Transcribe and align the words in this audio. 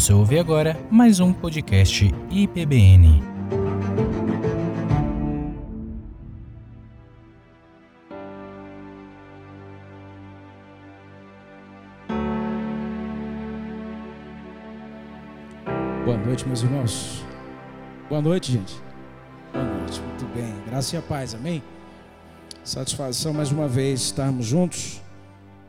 Você 0.00 0.14
ouve 0.14 0.38
agora 0.38 0.80
mais 0.90 1.20
um 1.20 1.30
podcast 1.30 2.10
IPBN. 2.30 3.22
Boa 16.06 16.16
noite, 16.16 16.46
meus 16.48 16.62
irmãos. 16.62 17.22
Boa 18.08 18.22
noite, 18.22 18.52
gente. 18.52 18.80
Boa 19.52 19.64
noite, 19.66 20.00
muito 20.00 20.24
bem. 20.34 20.54
Graça 20.66 20.96
e 20.96 20.98
a 20.98 21.02
paz, 21.02 21.34
amém? 21.34 21.62
Satisfação 22.64 23.34
mais 23.34 23.52
uma 23.52 23.68
vez 23.68 24.00
estarmos 24.00 24.46
juntos. 24.46 25.02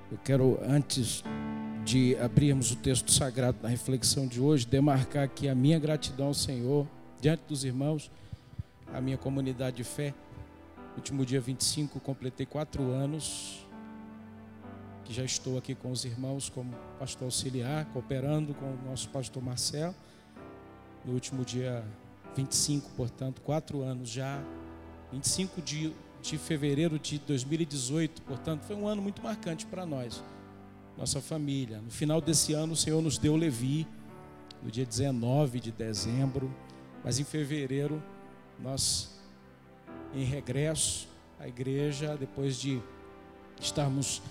Eu 0.10 0.18
quero, 0.24 0.58
antes 0.66 1.22
de 1.84 2.16
abrirmos 2.18 2.72
o 2.72 2.76
texto 2.76 3.12
sagrado 3.12 3.58
na 3.62 3.70
reflexão 3.70 4.28
de 4.28 4.40
hoje, 4.40 4.66
demarcar 4.66 5.24
aqui 5.24 5.50
a 5.50 5.56
minha 5.56 5.80
gratidão 5.80 6.28
ao 6.28 6.34
Senhor, 6.34 6.88
diante 7.20 7.44
dos 7.48 7.64
irmãos, 7.64 8.12
a 8.94 9.02
minha 9.02 9.18
comunidade 9.18 9.78
de 9.78 9.84
fé. 9.84 10.14
Último 10.96 11.26
dia 11.26 11.42
25, 11.42 12.00
completei 12.00 12.46
quatro 12.46 12.92
anos 12.92 13.66
que 15.04 15.14
já 15.14 15.24
estou 15.24 15.58
aqui 15.58 15.74
com 15.74 15.92
os 15.92 16.06
irmãos 16.06 16.50
como 16.50 16.74
pastor 17.00 17.26
auxiliar, 17.26 17.86
cooperando 17.86 18.54
com 18.54 18.66
o 18.66 18.90
nosso 18.90 19.10
pastor 19.10 19.42
Marcelo. 19.42 19.96
No 21.04 21.14
último 21.14 21.44
dia 21.44 21.84
25, 22.36 22.92
portanto, 22.92 23.42
quatro 23.42 23.82
anos 23.82 24.10
já, 24.10 24.42
25 25.12 25.62
de, 25.62 25.92
de 26.22 26.38
fevereiro 26.38 27.00
de 27.00 27.18
2018, 27.20 28.22
portanto, 28.22 28.64
foi 28.64 28.76
um 28.76 28.88
ano 28.88 29.02
muito 29.02 29.22
marcante 29.24 29.66
para 29.66 29.86
nós 29.86 30.24
nossa 31.02 31.20
família. 31.20 31.82
No 31.82 31.90
final 31.90 32.22
desse 32.22 32.54
ano, 32.54 32.74
o 32.74 32.76
Senhor 32.76 33.02
nos 33.02 33.18
deu 33.18 33.36
Levi, 33.36 33.88
no 34.62 34.70
dia 34.70 34.86
19 34.86 35.60
de 35.60 35.72
dezembro, 35.72 36.54
mas 37.04 37.20
em 37.20 37.24
fevereiro, 37.24 38.02
nós, 38.60 39.20
em 40.14 40.24
regresso 40.24 41.08
à 41.40 41.48
igreja, 41.48 42.16
depois 42.16 42.56
de 42.56 42.80
estarmos 43.60 44.22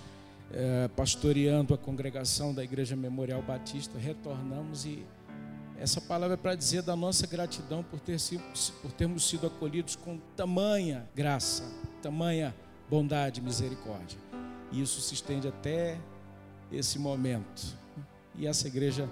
é, 0.53 0.87
pastoreando 0.95 1.75
a 1.75 1.79
congregação 1.79 2.55
da 2.55 2.63
Igreja 2.63 2.95
Memorial 2.95 3.43
Batista, 3.43 3.99
retornamos 3.99 4.85
e 4.85 5.05
essa 5.77 6.01
palavra 6.01 6.35
é 6.35 6.37
para 6.37 6.55
dizer 6.55 6.83
da 6.83 6.95
nossa 6.95 7.27
gratidão 7.27 7.83
por, 7.83 7.99
ter 7.99 8.21
sido, 8.21 8.45
por 8.81 8.93
termos 8.93 9.29
sido 9.29 9.49
acolhidos 9.49 9.97
com 9.97 10.19
tamanha 10.37 11.09
graça, 11.17 11.65
tamanha 12.01 12.55
bondade 12.89 13.41
misericórdia. 13.41 14.19
E 14.71 14.81
isso 14.81 15.01
se 15.01 15.15
estende 15.15 15.49
até 15.49 15.99
esse 16.73 16.99
momento. 16.99 17.77
E 18.37 18.47
essa 18.47 18.69
igreja, 18.69 19.09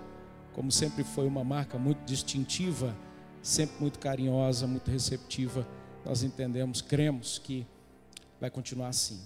como 0.54 0.70
sempre 0.70 1.04
foi 1.04 1.26
uma 1.26 1.44
marca 1.44 1.78
muito 1.78 2.04
distintiva, 2.04 2.96
sempre 3.42 3.80
muito 3.80 3.98
carinhosa, 3.98 4.66
muito 4.66 4.90
receptiva, 4.90 5.66
nós 6.04 6.22
entendemos, 6.22 6.80
cremos 6.80 7.38
que 7.38 7.66
vai 8.40 8.50
continuar 8.50 8.88
assim. 8.88 9.20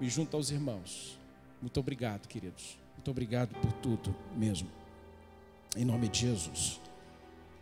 Me 0.00 0.08
junto 0.08 0.36
aos 0.36 0.50
irmãos. 0.50 1.18
Muito 1.60 1.80
obrigado, 1.80 2.28
queridos. 2.28 2.78
Muito 2.94 3.10
obrigado 3.10 3.54
por 3.60 3.72
tudo 3.72 4.14
mesmo. 4.36 4.68
Em 5.76 5.84
nome 5.84 6.08
de 6.08 6.20
Jesus. 6.20 6.80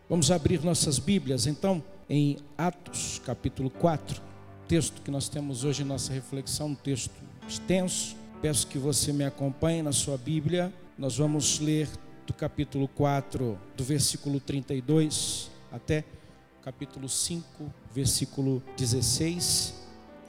Vamos 0.09 0.31
abrir 0.31 0.63
nossas 0.63 0.99
Bíblias, 0.99 1.47
então, 1.47 1.83
em 2.09 2.39
Atos, 2.57 3.21
capítulo 3.25 3.69
4, 3.71 4.23
texto 4.69 5.03
que 5.03 5.11
nós 5.11 5.29
temos 5.29 5.65
hoje 5.65 5.83
em 5.83 5.85
nossa 5.85 6.13
reflexão, 6.13 6.69
um 6.69 6.75
texto 6.75 7.15
extenso, 7.49 8.17
Peço 8.47 8.69
que 8.69 8.79
você 8.79 9.13
me 9.13 9.25
acompanhe 9.25 9.83
na 9.83 9.91
sua 9.91 10.17
Bíblia. 10.17 10.73
Nós 10.97 11.17
vamos 11.17 11.59
ler 11.59 11.89
do 12.25 12.33
capítulo 12.33 12.87
4, 12.87 13.59
do 13.77 13.83
versículo 13.83 14.39
32 14.39 15.51
até 15.73 16.05
capítulo 16.63 17.09
5, 17.09 17.45
versículo 17.93 18.63
16. 18.77 19.75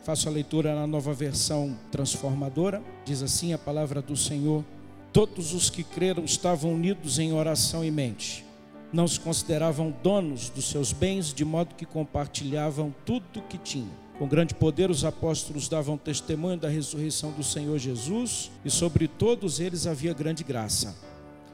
Faço 0.04 0.28
a 0.28 0.32
leitura 0.32 0.74
na 0.74 0.88
nova 0.88 1.14
versão 1.14 1.78
transformadora. 1.92 2.82
Diz 3.06 3.22
assim 3.22 3.54
a 3.54 3.58
palavra 3.60 4.02
do 4.02 4.18
Senhor: 4.18 4.66
Todos 5.14 5.54
os 5.54 5.70
que 5.70 5.84
creram 5.84 6.26
estavam 6.26 6.74
unidos 6.74 7.20
em 7.20 7.34
oração 7.34 7.86
e 7.86 7.92
mente. 7.92 8.44
Não 8.92 9.08
se 9.08 9.20
consideravam 9.20 9.94
donos 10.02 10.50
dos 10.50 10.72
seus 10.72 10.92
bens, 10.92 11.32
de 11.32 11.46
modo 11.46 11.76
que 11.76 11.86
compartilhavam 11.86 12.96
tudo 13.06 13.42
o 13.42 13.44
que 13.44 13.60
tinham 13.60 14.07
com 14.18 14.28
grande 14.28 14.56
poder, 14.56 14.90
os 14.90 15.06
apóstolos 15.06 15.70
davam 15.70 15.98
testemunho 15.98 16.58
da 16.58 16.68
ressurreição 16.68 17.32
do 17.32 17.44
Senhor 17.44 17.78
Jesus, 17.78 18.50
e 18.66 18.70
sobre 18.70 19.08
todos 19.08 19.60
eles 19.60 19.86
havia 19.86 20.14
grande 20.14 20.44
graça. 20.44 20.96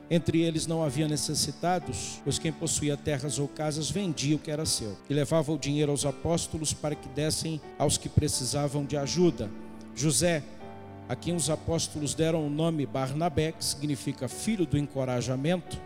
Entre 0.10 0.42
eles 0.42 0.66
não 0.66 0.84
havia 0.84 1.08
necessitados, 1.08 2.22
pois 2.24 2.40
quem 2.40 2.52
possuía 2.52 2.96
terras 2.96 3.40
ou 3.40 3.48
casas 3.48 3.90
vendia 3.90 4.36
o 4.36 4.40
que 4.40 4.52
era 4.52 4.66
seu, 4.66 4.98
e 5.10 5.14
levava 5.14 5.52
o 5.52 5.58
dinheiro 5.58 5.92
aos 5.92 6.06
apóstolos 6.06 6.72
para 6.72 6.96
que 6.96 7.10
dessem 7.10 7.60
aos 7.78 7.98
que 7.98 8.08
precisavam 8.08 8.86
de 8.86 8.96
ajuda. 8.96 9.50
José, 9.96 10.44
a 11.10 11.16
quem 11.16 11.36
os 11.36 11.50
apóstolos 11.50 12.14
deram 12.14 12.46
o 12.46 12.50
nome 12.50 12.86
Barnabé, 12.86 13.52
que 13.52 13.66
significa 13.66 14.28
filho 14.30 14.66
do 14.66 14.78
encorajamento, 14.78 15.78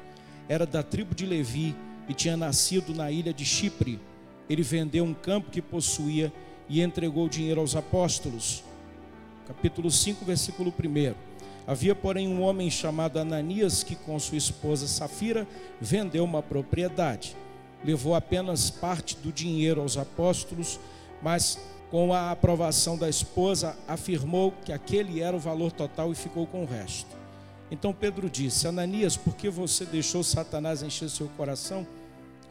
era 0.48 0.66
da 0.66 0.84
tribo 0.84 1.16
de 1.16 1.26
Levi 1.26 1.76
e 2.08 2.14
tinha 2.14 2.38
nascido 2.38 2.94
na 2.94 3.12
ilha 3.12 3.34
de 3.34 3.44
Chipre. 3.44 4.00
Ele 4.50 4.62
vendeu 4.62 5.04
um 5.04 5.14
campo 5.14 5.52
que 5.52 5.62
possuía 5.62 6.32
e 6.70 6.82
entregou 6.82 7.26
o 7.26 7.30
dinheiro 7.30 7.62
aos 7.62 7.76
apóstolos. 7.76 8.64
Capítulo 9.48 9.90
5, 9.90 10.26
versículo 10.26 10.72
1. 10.72 11.14
Havia, 11.66 11.94
porém, 11.94 12.28
um 12.28 12.42
homem 12.42 12.70
chamado 12.70 13.20
Ananias 13.20 13.84
que, 13.84 13.96
com 13.96 14.18
sua 14.20 14.38
esposa 14.38 14.88
Safira, 14.88 15.48
vendeu 15.80 16.24
uma 16.24 16.42
propriedade. 16.42 17.36
Levou 17.84 18.16
apenas 18.16 18.70
parte 18.70 19.16
do 19.18 19.32
dinheiro 19.32 19.82
aos 19.82 19.98
apóstolos, 19.98 20.80
mas 21.22 21.60
com 21.90 22.14
a 22.14 22.32
aprovação 22.32 22.98
da 22.98 23.08
esposa, 23.08 23.78
afirmou 23.88 24.52
que 24.66 24.74
aquele 24.74 25.22
era 25.22 25.36
o 25.36 25.40
valor 25.40 25.72
total 25.72 26.12
e 26.12 26.16
ficou 26.16 26.46
com 26.46 26.64
o 26.64 26.66
resto. 26.66 27.16
Então 27.72 27.94
Pedro 27.94 28.30
disse: 28.30 28.68
Ananias, 28.68 29.16
por 29.16 29.36
que 29.36 29.50
você 29.50 29.86
deixou 29.86 30.24
Satanás 30.24 30.84
encher 30.84 31.10
seu 31.10 31.28
coração? 31.30 31.88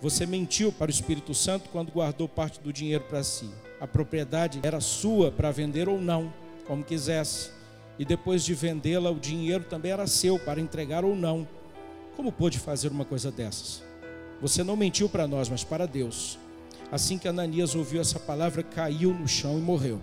Você 0.00 0.26
mentiu 0.26 0.70
para 0.72 0.88
o 0.88 0.90
Espírito 0.90 1.34
Santo 1.34 1.68
quando 1.70 1.92
guardou 1.92 2.28
parte 2.28 2.60
do 2.60 2.72
dinheiro 2.72 3.04
para 3.04 3.22
si. 3.22 3.48
A 3.80 3.86
propriedade 3.86 4.60
era 4.62 4.80
sua 4.80 5.30
para 5.30 5.50
vender 5.50 5.88
ou 5.88 6.00
não, 6.00 6.32
como 6.66 6.82
quisesse. 6.82 7.50
E 7.98 8.04
depois 8.04 8.44
de 8.44 8.54
vendê-la, 8.54 9.10
o 9.10 9.20
dinheiro 9.20 9.64
também 9.64 9.92
era 9.92 10.06
seu 10.06 10.38
para 10.38 10.60
entregar 10.60 11.04
ou 11.04 11.14
não. 11.14 11.46
Como 12.16 12.32
pôde 12.32 12.58
fazer 12.58 12.88
uma 12.88 13.04
coisa 13.04 13.30
dessas? 13.30 13.82
Você 14.40 14.62
não 14.62 14.76
mentiu 14.76 15.08
para 15.08 15.26
nós, 15.26 15.48
mas 15.48 15.64
para 15.64 15.86
Deus. 15.86 16.38
Assim 16.90 17.18
que 17.18 17.28
Ananias 17.28 17.74
ouviu 17.74 18.00
essa 18.00 18.18
palavra, 18.18 18.62
caiu 18.62 19.12
no 19.12 19.26
chão 19.26 19.58
e 19.58 19.62
morreu. 19.62 20.00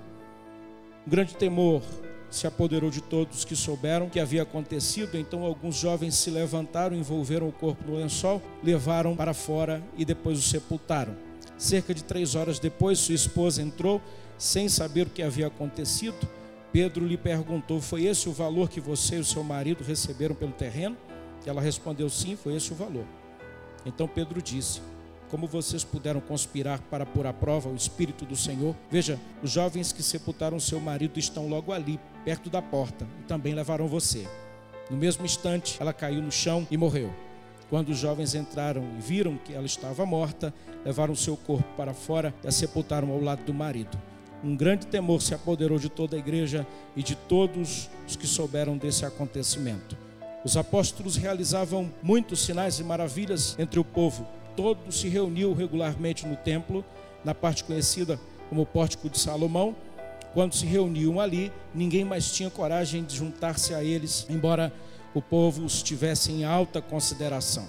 Um 1.05 1.09
grande 1.09 1.35
temor 1.35 1.81
se 2.29 2.47
apoderou 2.47 2.89
de 2.89 3.01
todos 3.01 3.45
que 3.45 3.55
souberam 3.55 4.09
que 4.09 4.19
havia 4.19 4.41
acontecido. 4.43 5.17
Então 5.17 5.43
alguns 5.43 5.75
jovens 5.75 6.15
se 6.15 6.29
levantaram, 6.29 6.95
envolveram 6.95 7.47
o 7.47 7.51
corpo 7.51 7.83
no 7.89 7.97
lençol, 7.97 8.41
levaram 8.63 9.15
para 9.15 9.33
fora 9.33 9.83
e 9.97 10.03
depois 10.03 10.39
o 10.39 10.41
sepultaram. 10.41 11.15
Cerca 11.63 11.93
de 11.93 12.03
três 12.03 12.35
horas 12.35 12.59
depois, 12.59 12.99
sua 12.99 13.15
esposa 13.15 13.61
entrou, 13.61 14.01
sem 14.37 14.67
saber 14.67 15.07
o 15.07 15.09
que 15.09 15.23
havia 15.23 15.47
acontecido. 15.47 16.27
Pedro 16.73 17.07
lhe 17.07 17.15
perguntou: 17.15 17.79
Foi 17.79 18.03
esse 18.03 18.27
o 18.27 18.33
valor 18.33 18.69
que 18.69 18.81
você 18.81 19.15
e 19.15 19.19
o 19.19 19.23
seu 19.23 19.45
marido 19.45 19.81
receberam 19.81 20.35
pelo 20.35 20.51
terreno? 20.51 20.97
Ela 21.45 21.61
respondeu: 21.61 22.09
Sim, 22.09 22.35
foi 22.35 22.57
esse 22.57 22.73
o 22.73 22.75
valor. 22.75 23.05
Então 23.85 24.09
Pedro 24.09 24.41
disse: 24.41 24.81
Como 25.31 25.47
vocês 25.47 25.85
puderam 25.85 26.19
conspirar 26.19 26.81
para 26.91 27.05
pôr 27.05 27.25
à 27.25 27.31
prova 27.31 27.69
o 27.69 27.75
Espírito 27.77 28.25
do 28.25 28.35
Senhor? 28.35 28.75
Veja, 28.91 29.17
os 29.41 29.49
jovens 29.49 29.93
que 29.93 30.03
sepultaram 30.03 30.59
seu 30.59 30.81
marido 30.81 31.17
estão 31.17 31.47
logo 31.47 31.71
ali, 31.71 31.97
perto 32.25 32.49
da 32.49 32.61
porta, 32.61 33.07
e 33.21 33.23
também 33.23 33.53
levarão 33.53 33.87
você. 33.87 34.27
No 34.91 34.97
mesmo 34.97 35.23
instante, 35.23 35.77
ela 35.79 35.93
caiu 35.93 36.21
no 36.21 36.29
chão 36.29 36.67
e 36.69 36.75
morreu. 36.75 37.09
Quando 37.69 37.89
os 37.89 37.97
jovens 37.97 38.35
entraram 38.35 38.83
e 38.97 39.01
viram 39.01 39.37
que 39.37 39.53
ela 39.53 39.65
estava 39.65 40.05
morta, 40.05 40.53
levaram 40.85 41.15
seu 41.15 41.35
corpo 41.35 41.67
para 41.75 41.93
fora 41.93 42.33
e 42.43 42.47
a 42.47 42.51
sepultaram 42.51 43.11
ao 43.11 43.19
lado 43.19 43.43
do 43.43 43.53
marido. 43.53 43.97
Um 44.43 44.55
grande 44.55 44.85
temor 44.87 45.21
se 45.21 45.33
apoderou 45.33 45.79
de 45.79 45.87
toda 45.89 46.15
a 46.17 46.19
igreja 46.19 46.67
e 46.95 47.01
de 47.01 47.15
todos 47.15 47.89
os 48.07 48.15
que 48.15 48.27
souberam 48.27 48.77
desse 48.77 49.05
acontecimento. 49.05 49.97
Os 50.43 50.57
apóstolos 50.57 51.15
realizavam 51.15 51.89
muitos 52.01 52.43
sinais 52.43 52.77
e 52.77 52.83
maravilhas 52.83 53.55
entre 53.57 53.79
o 53.79 53.85
povo. 53.85 54.27
Todo 54.57 54.91
se 54.91 55.07
reuniu 55.07 55.53
regularmente 55.53 56.27
no 56.27 56.35
templo, 56.35 56.83
na 57.23 57.33
parte 57.33 57.63
conhecida 57.63 58.19
como 58.49 58.65
Pórtico 58.65 59.09
de 59.09 59.17
Salomão. 59.17 59.73
Quando 60.33 60.55
se 60.55 60.65
reuniam 60.65 61.21
ali, 61.21 61.49
ninguém 61.73 62.03
mais 62.03 62.29
tinha 62.29 62.49
coragem 62.49 63.03
de 63.05 63.15
juntar-se 63.15 63.73
a 63.73 63.81
eles, 63.81 64.27
embora 64.29 64.73
o 65.13 65.21
povo 65.21 65.63
os 65.63 65.83
tivesse 65.83 66.31
em 66.31 66.43
alta 66.43 66.81
consideração. 66.81 67.67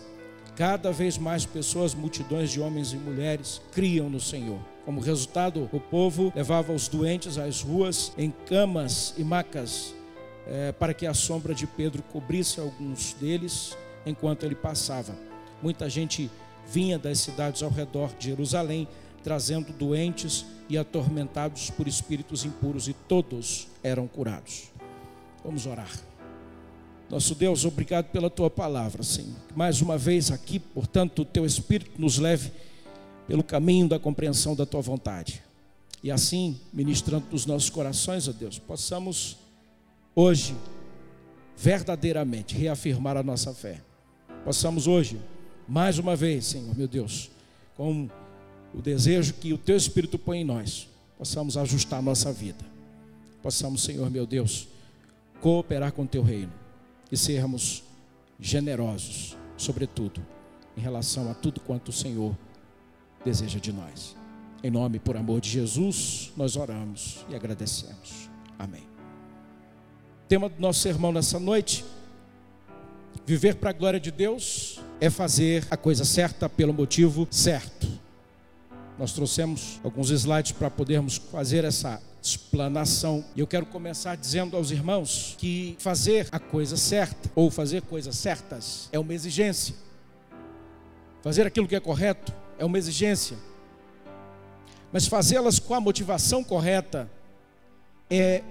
Cada 0.56 0.92
vez 0.92 1.18
mais 1.18 1.44
pessoas, 1.44 1.94
multidões 1.94 2.50
de 2.50 2.60
homens 2.60 2.92
e 2.92 2.96
mulheres, 2.96 3.60
criam 3.72 4.08
no 4.08 4.20
Senhor. 4.20 4.60
Como 4.84 5.00
resultado, 5.00 5.68
o 5.72 5.80
povo 5.80 6.32
levava 6.34 6.72
os 6.72 6.88
doentes 6.88 7.38
às 7.38 7.60
ruas 7.60 8.12
em 8.16 8.32
camas 8.46 9.14
e 9.18 9.24
macas, 9.24 9.94
é, 10.46 10.72
para 10.72 10.94
que 10.94 11.06
a 11.06 11.14
sombra 11.14 11.54
de 11.54 11.66
Pedro 11.66 12.02
cobrisse 12.02 12.60
alguns 12.60 13.14
deles. 13.14 13.76
enquanto 14.06 14.44
ele 14.44 14.54
passava. 14.54 15.16
Muita 15.62 15.88
gente 15.88 16.30
vinha 16.66 16.98
das 16.98 17.20
cidades 17.20 17.62
ao 17.62 17.70
redor 17.70 18.10
de 18.18 18.28
Jerusalém, 18.28 18.86
trazendo 19.22 19.72
doentes 19.72 20.44
e 20.68 20.76
atormentados 20.76 21.70
por 21.70 21.88
espíritos 21.88 22.44
impuros, 22.44 22.86
e 22.86 22.92
todos 22.92 23.68
eram 23.82 24.06
curados. 24.06 24.70
Vamos 25.42 25.66
orar. 25.66 25.88
Nosso 27.14 27.36
Deus, 27.36 27.64
obrigado 27.64 28.06
pela 28.06 28.28
tua 28.28 28.50
palavra, 28.50 29.04
Senhor. 29.04 29.36
Mais 29.54 29.80
uma 29.80 29.96
vez 29.96 30.32
aqui, 30.32 30.58
portanto, 30.58 31.22
o 31.22 31.24
teu 31.24 31.46
Espírito 31.46 31.92
nos 31.96 32.18
leve 32.18 32.50
pelo 33.28 33.44
caminho 33.44 33.88
da 33.88 34.00
compreensão 34.00 34.56
da 34.56 34.66
tua 34.66 34.80
vontade. 34.80 35.40
E 36.02 36.10
assim, 36.10 36.58
ministrando 36.72 37.24
nos 37.30 37.46
nossos 37.46 37.70
corações, 37.70 38.26
ó 38.26 38.32
Deus, 38.32 38.58
possamos 38.58 39.36
hoje 40.12 40.56
verdadeiramente 41.56 42.56
reafirmar 42.56 43.16
a 43.16 43.22
nossa 43.22 43.54
fé. 43.54 43.80
Possamos 44.44 44.88
hoje, 44.88 45.16
mais 45.68 46.00
uma 46.00 46.16
vez, 46.16 46.46
Senhor, 46.46 46.76
meu 46.76 46.88
Deus, 46.88 47.30
com 47.76 48.10
o 48.74 48.82
desejo 48.82 49.34
que 49.34 49.52
o 49.52 49.58
teu 49.58 49.76
Espírito 49.76 50.18
põe 50.18 50.40
em 50.40 50.44
nós, 50.44 50.88
possamos 51.16 51.56
ajustar 51.56 52.00
a 52.00 52.02
nossa 52.02 52.32
vida. 52.32 52.64
Possamos, 53.40 53.84
Senhor, 53.84 54.10
meu 54.10 54.26
Deus, 54.26 54.66
cooperar 55.40 55.92
com 55.92 56.02
o 56.02 56.08
teu 56.08 56.24
reino 56.24 56.63
e 57.10 57.16
sermos 57.16 57.82
generosos, 58.38 59.36
sobretudo, 59.56 60.24
em 60.76 60.80
relação 60.80 61.30
a 61.30 61.34
tudo 61.34 61.60
quanto 61.60 61.88
o 61.88 61.92
Senhor 61.92 62.36
deseja 63.24 63.58
de 63.58 63.72
nós. 63.72 64.16
Em 64.62 64.70
nome, 64.70 64.98
por 64.98 65.16
amor 65.16 65.40
de 65.40 65.50
Jesus, 65.50 66.32
nós 66.36 66.56
oramos 66.56 67.24
e 67.28 67.34
agradecemos. 67.34 68.28
Amém. 68.58 68.86
tema 70.28 70.48
do 70.48 70.60
nosso 70.60 70.80
sermão 70.80 71.12
nessa 71.12 71.38
noite: 71.38 71.84
viver 73.26 73.56
para 73.56 73.70
a 73.70 73.72
glória 73.72 74.00
de 74.00 74.10
Deus 74.10 74.80
é 75.00 75.10
fazer 75.10 75.66
a 75.70 75.76
coisa 75.76 76.04
certa 76.04 76.48
pelo 76.48 76.72
motivo 76.72 77.28
certo. 77.30 77.86
Nós 78.98 79.12
trouxemos 79.12 79.80
alguns 79.82 80.10
slides 80.10 80.52
para 80.52 80.70
podermos 80.70 81.16
fazer 81.16 81.64
essa 81.64 82.00
explanação. 82.24 83.24
Eu 83.36 83.46
quero 83.46 83.66
começar 83.66 84.16
dizendo 84.16 84.56
aos 84.56 84.70
irmãos 84.70 85.34
que 85.38 85.76
fazer 85.78 86.26
a 86.32 86.38
coisa 86.38 86.76
certa 86.76 87.30
ou 87.34 87.50
fazer 87.50 87.82
coisas 87.82 88.16
certas 88.16 88.88
é 88.90 88.98
uma 88.98 89.12
exigência. 89.12 89.74
Fazer 91.22 91.46
aquilo 91.46 91.68
que 91.68 91.76
é 91.76 91.80
correto 91.80 92.32
é 92.58 92.64
uma 92.64 92.78
exigência. 92.78 93.36
Mas 94.90 95.06
fazê-las 95.06 95.58
com 95.58 95.74
a 95.74 95.80
motivação 95.80 96.42
correta 96.42 97.10
é 98.08 98.42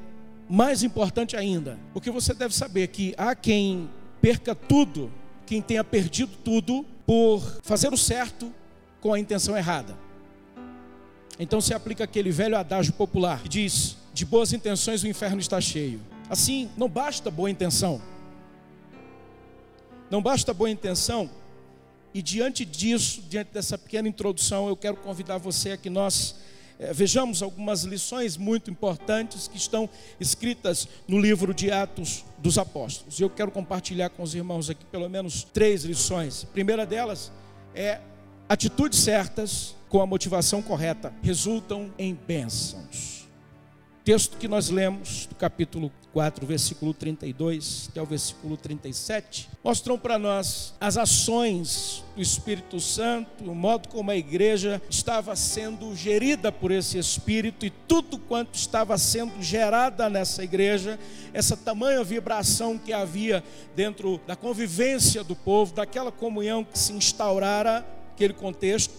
mais 0.48 0.84
importante 0.84 1.36
ainda. 1.36 1.80
Porque 1.94 2.12
você 2.12 2.34
deve 2.34 2.54
saber 2.54 2.88
que 2.90 3.16
há 3.18 3.34
quem 3.34 3.90
perca 4.22 4.54
tudo, 4.54 5.12
quem 5.46 5.62
tenha 5.62 5.84
perdido 5.84 6.38
tudo 6.44 6.86
por 7.08 7.42
fazer 7.64 7.92
o 7.92 7.98
certo 7.98 8.54
com 9.02 9.14
a 9.14 9.20
intenção 9.20 9.58
errada. 9.58 10.03
Então 11.40 11.60
se 11.60 11.74
aplica 11.74 12.04
aquele 12.04 12.32
velho 12.32 12.58
adágio 12.58 12.94
popular 12.94 13.42
que 13.42 13.50
diz: 13.50 13.98
de 14.14 14.26
boas 14.26 14.54
intenções 14.54 15.04
o 15.04 15.08
inferno 15.08 15.40
está 15.40 15.60
cheio. 15.60 16.00
Assim, 16.30 16.70
não 16.78 16.88
basta 16.88 17.30
boa 17.32 17.50
intenção. 17.50 18.02
Não 20.10 20.22
basta 20.22 20.54
boa 20.54 20.70
intenção. 20.70 21.30
E 22.14 22.22
diante 22.22 22.64
disso, 22.64 23.24
diante 23.28 23.52
dessa 23.52 23.78
pequena 23.78 24.08
introdução, 24.08 24.68
eu 24.68 24.78
quero 24.78 24.98
convidar 24.98 25.38
você 25.40 25.72
a 25.72 25.78
que 25.78 25.90
nós 25.90 26.36
é, 26.80 26.94
vejamos 26.94 27.42
algumas 27.42 27.84
lições 27.84 28.38
muito 28.38 28.70
importantes 28.70 29.48
que 29.48 29.58
estão 29.58 29.90
escritas 30.20 30.88
no 31.08 31.20
livro 31.20 31.54
de 31.54 31.72
Atos 31.72 32.24
dos 32.38 32.60
Apóstolos. 32.60 33.20
Eu 33.20 33.30
quero 33.30 33.50
compartilhar 33.50 34.10
com 34.10 34.22
os 34.22 34.36
irmãos 34.36 34.70
aqui 34.70 34.86
pelo 34.86 35.10
menos 35.10 35.44
três 35.54 35.84
lições. 35.84 36.44
A 36.44 36.48
primeira 36.48 36.86
delas 36.86 37.32
é 37.74 38.00
atitudes 38.48 39.00
certas 39.00 39.76
com 39.90 40.02
a 40.02 40.06
motivação 40.06 40.62
correta 40.62 41.14
resultam 41.22 41.92
em 41.98 42.14
bênçãos. 42.14 43.28
Texto 44.04 44.36
que 44.36 44.50
nós 44.50 44.70
lemos, 44.70 45.28
do 45.28 45.36
capítulo 45.36 45.90
4, 46.12 46.46
versículo 46.46 46.94
32 46.94 47.88
até 47.90 48.02
o 48.02 48.06
versículo 48.06 48.58
37, 48.58 49.50
mostram 49.64 49.98
para 49.98 50.20
nós 50.20 50.74
as 50.78 50.98
ações 50.98 52.04
do 52.14 52.22
Espírito 52.22 52.82
Santo, 52.82 53.50
o 53.50 53.56
modo 53.56 53.88
como 53.88 54.12
a 54.12 54.16
igreja 54.18 54.82
estava 54.90 55.34
sendo 55.38 55.96
gerida 55.96 56.52
por 56.52 56.70
esse 56.70 56.98
Espírito 56.98 57.66
e 57.66 57.70
tudo 57.70 58.18
quanto 58.18 58.56
estava 58.56 58.98
sendo 58.98 59.42
gerada 59.42 60.10
nessa 60.10 60.44
igreja, 60.44 61.00
essa 61.34 61.56
tamanha 61.56 62.04
vibração 62.04 62.78
que 62.78 62.92
havia 62.92 63.42
dentro 63.74 64.20
da 64.28 64.36
convivência 64.36 65.24
do 65.24 65.36
povo, 65.36 65.74
daquela 65.74 66.12
comunhão 66.12 66.66
que 66.66 66.78
se 66.78 66.92
instaurara, 66.92 67.86
aquele 68.14 68.34
contexto, 68.34 68.94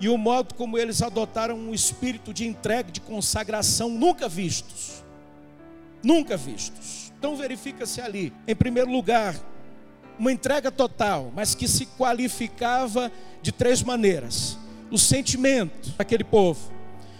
e 0.00 0.08
o 0.08 0.16
modo 0.16 0.54
como 0.54 0.78
eles 0.78 1.02
adotaram 1.02 1.56
um 1.56 1.74
espírito 1.74 2.32
de 2.32 2.46
entrega, 2.46 2.90
de 2.90 3.00
consagração 3.00 3.88
nunca 3.90 4.28
vistos. 4.28 5.04
Nunca 6.02 6.36
vistos. 6.36 7.12
Então 7.18 7.36
verifica-se 7.36 8.00
ali, 8.00 8.32
em 8.48 8.54
primeiro 8.54 8.90
lugar, 8.90 9.36
uma 10.18 10.32
entrega 10.32 10.70
total, 10.70 11.32
mas 11.34 11.54
que 11.54 11.68
se 11.68 11.86
qualificava 11.86 13.12
de 13.40 13.52
três 13.52 13.82
maneiras. 13.82 14.58
O 14.90 14.98
sentimento 14.98 15.90
daquele 15.96 16.24
povo. 16.24 16.72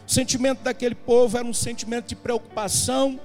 O 0.07 0.11
sentimento 0.11 0.63
daquele 0.63 0.95
povo 0.95 1.39
era 1.39 1.47
um 1.47 1.55
sentimento 1.55 2.09
de 2.09 2.17
preocupação, 2.17 3.21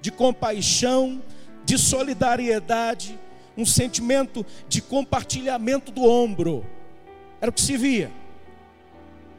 de 0.00 0.10
compaixão, 0.10 1.22
de 1.64 1.78
solidariedade, 1.78 3.18
um 3.56 3.64
sentimento 3.64 4.44
de 4.68 4.82
compartilhamento 4.82 5.92
do 5.92 6.04
ombro. 6.04 6.66
Era 7.44 7.50
o 7.50 7.52
que 7.52 7.60
se 7.60 7.76
via 7.76 8.10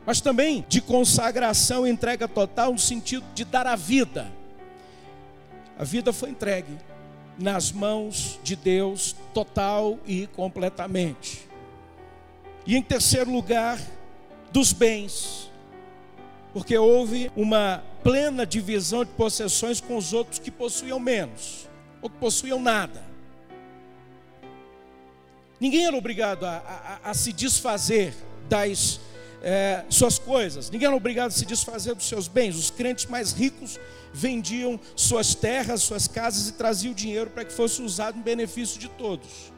mas 0.05 0.21
também 0.21 0.63
de 0.69 0.79
consagração 0.81 1.87
entrega 1.87 2.27
total 2.27 2.71
no 2.71 2.77
sentido 2.77 3.25
de 3.33 3.43
dar 3.43 3.65
a 3.65 3.75
vida. 3.75 4.31
A 5.77 5.83
vida 5.83 6.13
foi 6.13 6.29
entregue 6.29 6.77
nas 7.37 7.71
mãos 7.71 8.39
de 8.43 8.55
Deus 8.55 9.15
total 9.33 9.97
e 10.05 10.27
completamente. 10.27 11.49
E 12.65 12.75
em 12.75 12.81
terceiro 12.81 13.31
lugar, 13.31 13.79
dos 14.51 14.71
bens, 14.71 15.51
porque 16.53 16.77
houve 16.77 17.31
uma 17.35 17.83
plena 18.03 18.45
divisão 18.45 19.03
de 19.03 19.11
possessões 19.11 19.81
com 19.81 19.97
os 19.97 20.13
outros 20.13 20.39
que 20.39 20.51
possuíam 20.51 20.99
menos, 20.99 21.67
ou 22.01 22.09
que 22.09 22.17
possuíam 22.17 22.61
nada. 22.61 23.03
Ninguém 25.59 25.85
era 25.85 25.95
obrigado 25.95 26.45
a, 26.45 26.99
a, 27.03 27.11
a 27.11 27.13
se 27.13 27.31
desfazer 27.31 28.13
das 28.49 28.99
é, 29.41 29.83
suas 29.89 30.17
coisas, 30.17 30.69
ninguém 30.69 30.87
era 30.87 30.95
obrigado 30.95 31.27
a 31.27 31.31
se 31.31 31.45
desfazer 31.45 31.93
dos 31.93 32.07
seus 32.07 32.27
bens. 32.27 32.55
Os 32.55 32.71
crentes 32.71 33.05
mais 33.05 33.31
ricos 33.31 33.79
vendiam 34.11 34.79
suas 34.95 35.35
terras, 35.35 35.81
suas 35.81 36.07
casas 36.07 36.49
e 36.49 36.53
traziam 36.53 36.91
o 36.93 36.95
dinheiro 36.95 37.29
para 37.29 37.45
que 37.45 37.53
fosse 37.53 37.81
usado 37.81 38.17
em 38.17 38.21
benefício 38.21 38.79
de 38.79 38.89
todos. 38.89 39.53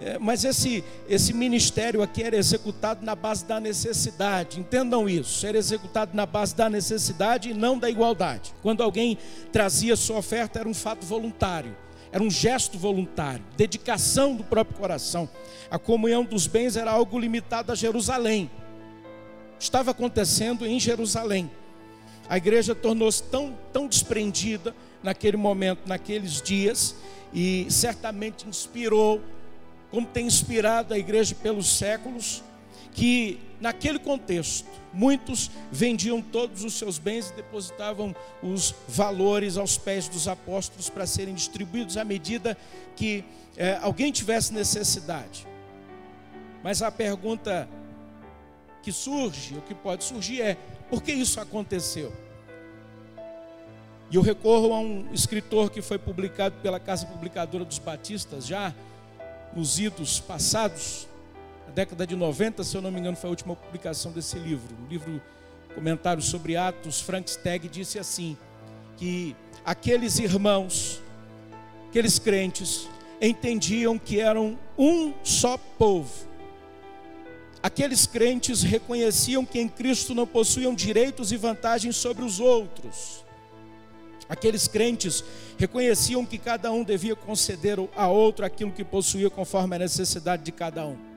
É, 0.00 0.16
mas 0.18 0.44
esse, 0.44 0.84
esse 1.08 1.32
ministério 1.32 2.02
aqui 2.02 2.22
era 2.22 2.36
executado 2.36 3.04
na 3.04 3.16
base 3.16 3.44
da 3.44 3.58
necessidade, 3.58 4.60
entendam 4.60 5.08
isso, 5.08 5.44
era 5.44 5.58
executado 5.58 6.16
na 6.16 6.24
base 6.24 6.54
da 6.54 6.70
necessidade 6.70 7.50
e 7.50 7.54
não 7.54 7.76
da 7.76 7.90
igualdade. 7.90 8.54
Quando 8.62 8.82
alguém 8.82 9.18
trazia 9.52 9.96
sua 9.96 10.18
oferta, 10.18 10.60
era 10.60 10.68
um 10.68 10.74
fato 10.74 11.04
voluntário, 11.04 11.76
era 12.10 12.22
um 12.22 12.30
gesto 12.30 12.78
voluntário, 12.78 13.44
dedicação 13.56 14.34
do 14.34 14.44
próprio 14.44 14.78
coração. 14.78 15.28
A 15.70 15.78
comunhão 15.78 16.24
dos 16.24 16.46
bens 16.46 16.76
era 16.76 16.90
algo 16.90 17.18
limitado 17.18 17.72
a 17.72 17.74
Jerusalém 17.74 18.50
estava 19.58 19.90
acontecendo 19.90 20.66
em 20.66 20.78
Jerusalém. 20.78 21.50
A 22.28 22.36
igreja 22.36 22.74
tornou-se 22.74 23.22
tão, 23.24 23.56
tão 23.72 23.88
desprendida 23.88 24.74
naquele 25.02 25.36
momento, 25.36 25.86
naqueles 25.86 26.42
dias, 26.42 26.94
e 27.32 27.66
certamente 27.70 28.46
inspirou, 28.48 29.20
como 29.90 30.06
tem 30.06 30.26
inspirado 30.26 30.94
a 30.94 30.98
igreja 30.98 31.34
pelos 31.34 31.66
séculos, 31.78 32.42
que 32.98 33.38
naquele 33.60 34.00
contexto, 34.00 34.68
muitos 34.92 35.52
vendiam 35.70 36.20
todos 36.20 36.64
os 36.64 36.74
seus 36.74 36.98
bens 36.98 37.30
e 37.30 37.34
depositavam 37.34 38.12
os 38.42 38.74
valores 38.88 39.56
aos 39.56 39.78
pés 39.78 40.08
dos 40.08 40.26
apóstolos 40.26 40.90
para 40.90 41.06
serem 41.06 41.32
distribuídos 41.32 41.96
à 41.96 42.02
medida 42.04 42.58
que 42.96 43.24
é, 43.56 43.78
alguém 43.80 44.10
tivesse 44.10 44.52
necessidade. 44.52 45.46
Mas 46.60 46.82
a 46.82 46.90
pergunta 46.90 47.68
que 48.82 48.90
surge, 48.90 49.56
o 49.56 49.62
que 49.62 49.76
pode 49.76 50.02
surgir 50.02 50.42
é: 50.42 50.56
por 50.90 51.00
que 51.00 51.12
isso 51.12 51.38
aconteceu? 51.38 52.12
E 54.10 54.16
eu 54.16 54.22
recorro 54.22 54.74
a 54.74 54.80
um 54.80 55.08
escritor 55.12 55.70
que 55.70 55.80
foi 55.80 55.98
publicado 55.98 56.56
pela 56.62 56.80
Casa 56.80 57.06
Publicadora 57.06 57.64
dos 57.64 57.78
Batistas, 57.78 58.44
já 58.44 58.74
nos 59.54 59.78
idos 59.78 60.18
passados, 60.18 61.06
na 61.68 61.74
década 61.74 62.06
de 62.06 62.16
90, 62.16 62.64
se 62.64 62.74
eu 62.74 62.80
não 62.80 62.90
me 62.90 62.98
engano, 62.98 63.14
foi 63.14 63.28
a 63.28 63.30
última 63.30 63.54
publicação 63.54 64.10
desse 64.10 64.38
livro. 64.38 64.74
Um 64.82 64.88
livro, 64.88 65.20
comentário 65.74 66.22
sobre 66.22 66.56
Atos, 66.56 67.00
Frank 67.02 67.28
Stagg 67.28 67.68
disse 67.68 67.98
assim: 67.98 68.38
que 68.96 69.36
aqueles 69.64 70.18
irmãos, 70.18 71.02
aqueles 71.90 72.18
crentes, 72.18 72.88
entendiam 73.20 73.98
que 73.98 74.18
eram 74.18 74.58
um 74.78 75.12
só 75.22 75.58
povo. 75.58 76.26
Aqueles 77.62 78.06
crentes 78.06 78.62
reconheciam 78.62 79.44
que 79.44 79.60
em 79.60 79.68
Cristo 79.68 80.14
não 80.14 80.26
possuíam 80.26 80.74
direitos 80.74 81.32
e 81.32 81.36
vantagens 81.36 81.96
sobre 81.96 82.24
os 82.24 82.40
outros. 82.40 83.24
Aqueles 84.26 84.66
crentes 84.66 85.22
reconheciam 85.58 86.24
que 86.24 86.38
cada 86.38 86.72
um 86.72 86.82
devia 86.82 87.16
conceder 87.16 87.78
a 87.94 88.08
outro 88.08 88.46
aquilo 88.46 88.72
que 88.72 88.84
possuía 88.84 89.28
conforme 89.28 89.76
a 89.76 89.80
necessidade 89.80 90.42
de 90.44 90.52
cada 90.52 90.86
um. 90.86 91.07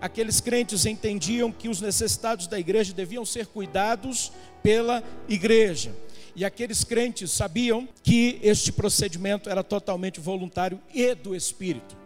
Aqueles 0.00 0.40
crentes 0.40 0.86
entendiam 0.86 1.50
que 1.50 1.68
os 1.68 1.80
necessitados 1.80 2.46
da 2.46 2.58
igreja 2.58 2.92
deviam 2.92 3.24
ser 3.24 3.46
cuidados 3.46 4.32
pela 4.62 5.02
igreja. 5.28 5.94
E 6.34 6.44
aqueles 6.44 6.84
crentes 6.84 7.30
sabiam 7.30 7.88
que 8.02 8.38
este 8.42 8.70
procedimento 8.70 9.48
era 9.48 9.64
totalmente 9.64 10.20
voluntário 10.20 10.78
e 10.92 11.14
do 11.14 11.34
Espírito. 11.34 11.96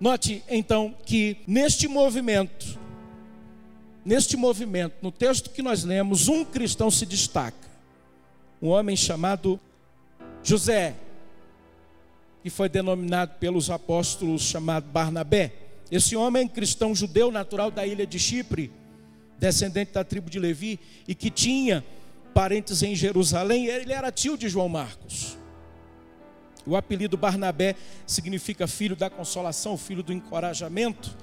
Note 0.00 0.42
então 0.48 0.94
que 1.04 1.36
neste 1.46 1.86
movimento, 1.86 2.78
neste 4.04 4.36
movimento, 4.36 4.96
no 5.02 5.12
texto 5.12 5.50
que 5.50 5.62
nós 5.62 5.84
lemos, 5.84 6.28
um 6.28 6.44
cristão 6.44 6.90
se 6.90 7.04
destaca. 7.04 7.68
Um 8.62 8.68
homem 8.68 8.96
chamado 8.96 9.60
José, 10.42 10.94
que 12.42 12.50
foi 12.50 12.68
denominado 12.68 13.34
pelos 13.38 13.70
apóstolos 13.70 14.42
chamado 14.42 14.86
Barnabé. 14.86 15.63
Esse 15.90 16.16
homem 16.16 16.48
cristão 16.48 16.94
judeu 16.94 17.30
natural 17.30 17.70
da 17.70 17.86
ilha 17.86 18.06
de 18.06 18.18
Chipre, 18.18 18.72
descendente 19.38 19.92
da 19.92 20.04
tribo 20.04 20.30
de 20.30 20.38
Levi 20.38 20.80
e 21.06 21.14
que 21.14 21.30
tinha 21.30 21.84
parentes 22.32 22.82
em 22.82 22.94
Jerusalém, 22.94 23.66
ele 23.66 23.92
era 23.92 24.10
tio 24.10 24.36
de 24.36 24.48
João 24.48 24.68
Marcos. 24.68 25.38
O 26.66 26.76
apelido 26.76 27.16
Barnabé 27.16 27.76
significa 28.06 28.66
filho 28.66 28.96
da 28.96 29.10
consolação, 29.10 29.76
filho 29.76 30.02
do 30.02 30.12
encorajamento. 30.12 31.16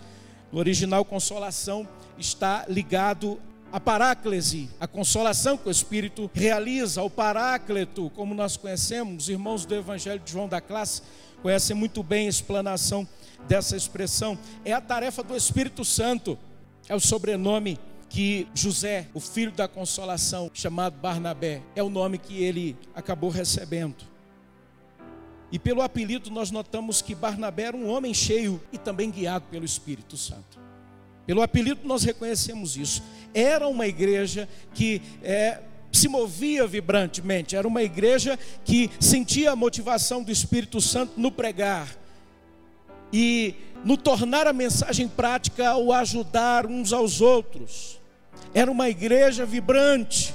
No 0.51 0.59
original, 0.59 1.03
consolação 1.03 1.87
está 2.17 2.65
ligado 2.69 3.39
a 3.71 3.79
paráclise, 3.79 4.69
a 4.79 4.87
consolação 4.87 5.57
que 5.57 5.67
o 5.67 5.71
Espírito 5.71 6.29
realiza, 6.33 7.01
o 7.01 7.09
paráclito, 7.09 8.11
como 8.11 8.35
nós 8.35 8.57
conhecemos, 8.57 9.23
os 9.23 9.29
irmãos 9.29 9.65
do 9.65 9.73
Evangelho 9.73 10.19
de 10.19 10.31
João 10.31 10.47
da 10.47 10.59
classe 10.59 11.01
conhecem 11.41 11.75
muito 11.75 12.03
bem 12.03 12.27
a 12.27 12.29
explanação 12.29 13.07
dessa 13.47 13.75
expressão. 13.75 14.37
É 14.63 14.73
a 14.73 14.81
tarefa 14.81 15.23
do 15.23 15.35
Espírito 15.35 15.83
Santo, 15.83 16.37
é 16.87 16.95
o 16.95 16.99
sobrenome 16.99 17.79
que 18.09 18.47
José, 18.53 19.07
o 19.13 19.21
filho 19.21 19.53
da 19.53 19.67
consolação, 19.67 20.51
chamado 20.53 20.97
Barnabé, 20.99 21.61
é 21.75 21.81
o 21.81 21.89
nome 21.89 22.17
que 22.17 22.43
ele 22.43 22.77
acabou 22.93 23.29
recebendo. 23.29 24.03
E 25.51 25.57
pelo 25.57 25.81
apelido 25.81 26.29
nós 26.29 26.51
notamos 26.51 27.01
que 27.01 27.15
Barnabé 27.15 27.63
era 27.63 27.77
um 27.77 27.89
homem 27.89 28.13
cheio 28.13 28.61
e 28.71 28.77
também 28.77 29.09
guiado 29.09 29.45
pelo 29.49 29.65
Espírito 29.65 30.17
Santo. 30.17 30.59
Pelo 31.25 31.41
apelido 31.41 31.81
nós 31.85 32.03
reconhecemos 32.03 32.75
isso. 32.75 33.01
Era 33.33 33.67
uma 33.67 33.87
igreja 33.87 34.47
que 34.73 35.01
é, 35.23 35.61
se 35.91 36.09
movia 36.09 36.67
vibrantemente, 36.67 37.55
era 37.55 37.67
uma 37.67 37.83
igreja 37.83 38.37
que 38.65 38.89
sentia 38.99 39.51
a 39.51 39.55
motivação 39.55 40.21
do 40.21 40.31
Espírito 40.31 40.81
Santo 40.81 41.13
no 41.15 41.31
pregar 41.31 42.00
e 43.11 43.55
no 43.83 43.97
tornar 43.97 44.47
a 44.47 44.53
mensagem 44.53 45.07
prática 45.07 45.69
ao 45.69 45.91
ajudar 45.91 46.65
uns 46.65 46.93
aos 46.93 47.21
outros. 47.21 47.99
Era 48.53 48.69
uma 48.71 48.89
igreja 48.89 49.45
vibrante. 49.45 50.33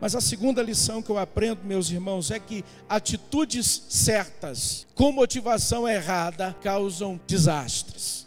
Mas 0.00 0.16
a 0.16 0.20
segunda 0.20 0.62
lição 0.62 1.00
que 1.00 1.10
eu 1.10 1.18
aprendo, 1.18 1.64
meus 1.64 1.88
irmãos, 1.88 2.32
é 2.32 2.38
que 2.40 2.64
atitudes 2.88 3.84
certas 3.88 4.86
com 4.96 5.12
motivação 5.12 5.88
errada 5.88 6.56
causam 6.60 7.20
desastres. 7.26 8.26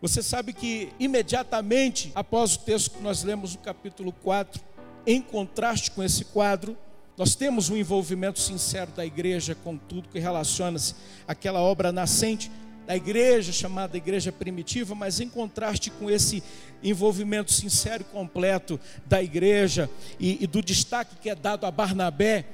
Você 0.00 0.22
sabe 0.22 0.52
que 0.52 0.90
imediatamente 0.98 2.10
após 2.14 2.54
o 2.54 2.60
texto 2.60 2.92
que 2.92 3.02
nós 3.02 3.22
lemos 3.22 3.54
no 3.54 3.60
capítulo 3.60 4.12
4, 4.12 4.62
em 5.06 5.20
contraste 5.20 5.90
com 5.90 6.02
esse 6.02 6.24
quadro, 6.24 6.76
nós 7.18 7.34
temos 7.34 7.68
um 7.68 7.76
envolvimento 7.76 8.38
sincero 8.38 8.92
da 8.92 9.04
igreja 9.04 9.56
com 9.64 9.76
tudo 9.76 10.08
que 10.08 10.20
relaciona-se 10.20 10.94
àquela 11.26 11.60
obra 11.60 11.90
nascente 11.90 12.48
da 12.86 12.96
igreja, 12.96 13.52
chamada 13.52 13.96
igreja 13.96 14.30
primitiva, 14.30 14.94
mas 14.94 15.18
em 15.18 15.28
contraste 15.28 15.90
com 15.90 16.08
esse 16.08 16.42
envolvimento 16.80 17.52
sincero 17.52 18.02
e 18.08 18.12
completo 18.12 18.78
da 19.04 19.20
igreja 19.20 19.90
e, 20.18 20.42
e 20.42 20.46
do 20.46 20.62
destaque 20.62 21.16
que 21.16 21.28
é 21.28 21.34
dado 21.34 21.66
a 21.66 21.72
Barnabé, 21.72 22.46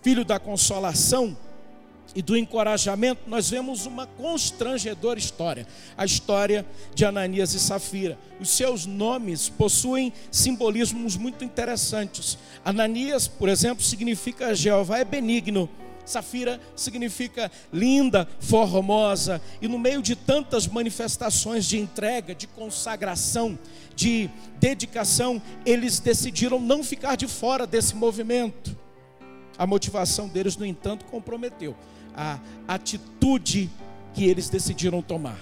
filho 0.00 0.24
da 0.24 0.38
consolação, 0.38 1.36
e 2.14 2.22
do 2.22 2.36
encorajamento, 2.36 3.22
nós 3.26 3.50
vemos 3.50 3.86
uma 3.86 4.06
constrangedora 4.06 5.18
história, 5.18 5.66
a 5.96 6.04
história 6.04 6.66
de 6.94 7.04
Ananias 7.04 7.54
e 7.54 7.60
Safira. 7.60 8.18
Os 8.40 8.50
seus 8.50 8.86
nomes 8.86 9.48
possuem 9.48 10.12
simbolismos 10.30 11.16
muito 11.16 11.44
interessantes. 11.44 12.36
Ananias, 12.64 13.28
por 13.28 13.48
exemplo, 13.48 13.84
significa 13.84 14.54
Jeová 14.54 14.98
é 14.98 15.04
benigno. 15.04 15.68
Safira 16.04 16.60
significa 16.74 17.52
linda, 17.72 18.26
formosa, 18.40 19.40
e 19.62 19.68
no 19.68 19.78
meio 19.78 20.02
de 20.02 20.16
tantas 20.16 20.66
manifestações 20.66 21.64
de 21.66 21.78
entrega, 21.78 22.34
de 22.34 22.48
consagração, 22.48 23.56
de 23.94 24.28
dedicação, 24.58 25.40
eles 25.64 26.00
decidiram 26.00 26.58
não 26.58 26.82
ficar 26.82 27.16
de 27.16 27.28
fora 27.28 27.64
desse 27.64 27.94
movimento. 27.94 28.76
A 29.56 29.66
motivação 29.66 30.26
deles, 30.26 30.56
no 30.56 30.66
entanto, 30.66 31.04
comprometeu 31.04 31.76
a 32.14 32.38
atitude 32.66 33.70
que 34.12 34.24
eles 34.24 34.48
decidiram 34.48 35.02
tomar. 35.02 35.38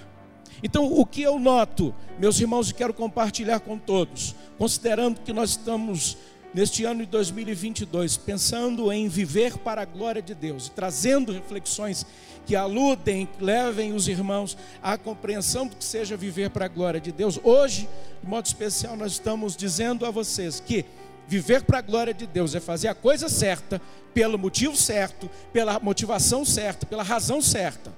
Então, 0.61 0.85
o 0.91 1.05
que 1.05 1.21
eu 1.21 1.39
noto, 1.39 1.93
meus 2.19 2.39
irmãos, 2.39 2.69
e 2.69 2.73
quero 2.73 2.93
compartilhar 2.93 3.59
com 3.61 3.77
todos, 3.77 4.35
considerando 4.57 5.21
que 5.21 5.31
nós 5.31 5.51
estamos 5.51 6.17
neste 6.53 6.83
ano 6.83 7.01
de 7.01 7.05
2022, 7.11 8.17
pensando 8.17 8.91
em 8.91 9.07
viver 9.07 9.57
para 9.57 9.83
a 9.83 9.85
glória 9.85 10.21
de 10.21 10.33
Deus 10.33 10.67
e 10.67 10.71
trazendo 10.71 11.31
reflexões 11.31 12.05
que 12.45 12.55
aludem, 12.55 13.27
que 13.27 13.43
levem 13.43 13.93
os 13.93 14.07
irmãos 14.07 14.57
à 14.81 14.97
compreensão 14.97 15.67
do 15.67 15.75
que 15.75 15.83
seja 15.83 16.17
viver 16.17 16.49
para 16.49 16.65
a 16.65 16.67
glória 16.67 16.99
de 16.99 17.11
Deus. 17.11 17.39
Hoje, 17.43 17.87
de 18.21 18.27
modo 18.27 18.45
especial, 18.47 18.97
nós 18.97 19.13
estamos 19.13 19.55
dizendo 19.55 20.05
a 20.05 20.11
vocês 20.11 20.59
que 20.59 20.85
viver 21.29 21.61
para 21.61 21.77
a 21.77 21.81
glória 21.81 22.13
de 22.13 22.25
Deus 22.25 22.55
é 22.55 22.59
fazer 22.59 22.87
a 22.87 22.95
coisa 22.95 23.29
certa, 23.29 23.79
pelo 24.15 24.37
motivo 24.37 24.75
certo, 24.75 25.29
pela 25.53 25.79
motivação 25.79 26.43
certa, 26.43 26.87
pela 26.87 27.03
razão 27.03 27.39
certa. 27.39 27.93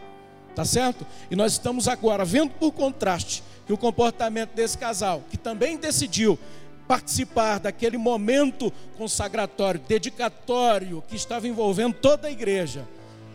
Tá 0.54 0.66
certo? 0.66 1.08
E 1.32 1.36
nós 1.36 1.54
estamos 1.54 1.88
agora 1.88 2.26
vendo 2.26 2.52
por 2.52 2.74
contraste 2.74 3.42
que 3.66 3.72
o 3.72 3.78
comportamento 3.78 4.54
desse 4.54 4.78
casal, 4.78 5.24
que 5.32 5.38
também 5.38 5.78
decidiu 5.78 6.38
participar 6.90 7.58
daquele 7.58 7.98
momento 7.98 8.72
consagratório, 8.98 9.80
dedicatório, 9.88 11.02
que 11.08 11.16
estava 11.16 11.48
envolvendo 11.48 11.94
toda 11.94 12.28
a 12.28 12.32
igreja, 12.32 12.86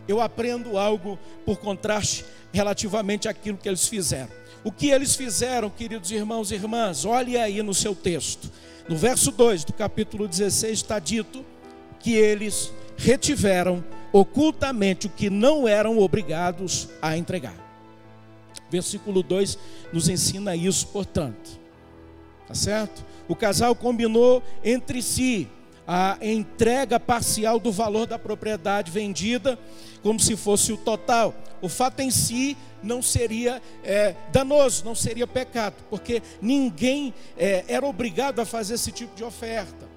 eu 0.07 0.21
aprendo 0.21 0.77
algo 0.77 1.17
por 1.43 1.57
contraste 1.57 2.23
relativamente 2.53 3.27
àquilo 3.27 3.57
que 3.57 3.67
eles 3.67 3.87
fizeram. 3.87 4.29
O 4.63 4.71
que 4.71 4.89
eles 4.89 5.15
fizeram, 5.15 5.69
queridos 5.69 6.11
irmãos 6.11 6.51
e 6.51 6.55
irmãs, 6.55 7.05
olhe 7.05 7.37
aí 7.37 7.61
no 7.61 7.73
seu 7.73 7.95
texto. 7.95 8.51
No 8.87 8.95
verso 8.95 9.31
2 9.31 9.63
do 9.65 9.73
capítulo 9.73 10.27
16 10.27 10.79
está 10.79 10.99
dito 10.99 11.45
que 11.99 12.13
eles 12.15 12.71
retiveram 12.97 13.83
ocultamente 14.11 15.07
o 15.07 15.09
que 15.09 15.29
não 15.29 15.67
eram 15.67 15.99
obrigados 15.99 16.89
a 17.01 17.17
entregar. 17.17 17.55
Versículo 18.69 19.23
2 19.23 19.57
nos 19.93 20.09
ensina 20.09 20.55
isso, 20.55 20.87
portanto. 20.87 21.59
Tá 22.47 22.53
certo? 22.53 23.05
O 23.27 23.35
casal 23.35 23.75
combinou 23.75 24.41
entre 24.63 25.01
si 25.01 25.47
a 25.87 26.17
entrega 26.21 26.99
parcial 26.99 27.59
do 27.59 27.71
valor 27.71 28.05
da 28.05 28.19
propriedade 28.19 28.91
vendida, 28.91 29.57
como 30.03 30.19
se 30.19 30.35
fosse 30.35 30.73
o 30.73 30.77
total. 30.77 31.33
O 31.61 31.69
fato 31.69 32.01
em 32.01 32.11
si 32.11 32.57
não 32.83 33.01
seria 33.01 33.61
é, 33.83 34.13
danoso, 34.31 34.83
não 34.83 34.93
seria 34.93 35.25
pecado, 35.25 35.75
porque 35.89 36.21
ninguém 36.41 37.13
é, 37.37 37.63
era 37.69 37.85
obrigado 37.85 38.39
a 38.39 38.45
fazer 38.45 38.73
esse 38.73 38.91
tipo 38.91 39.15
de 39.15 39.23
oferta. 39.23 39.87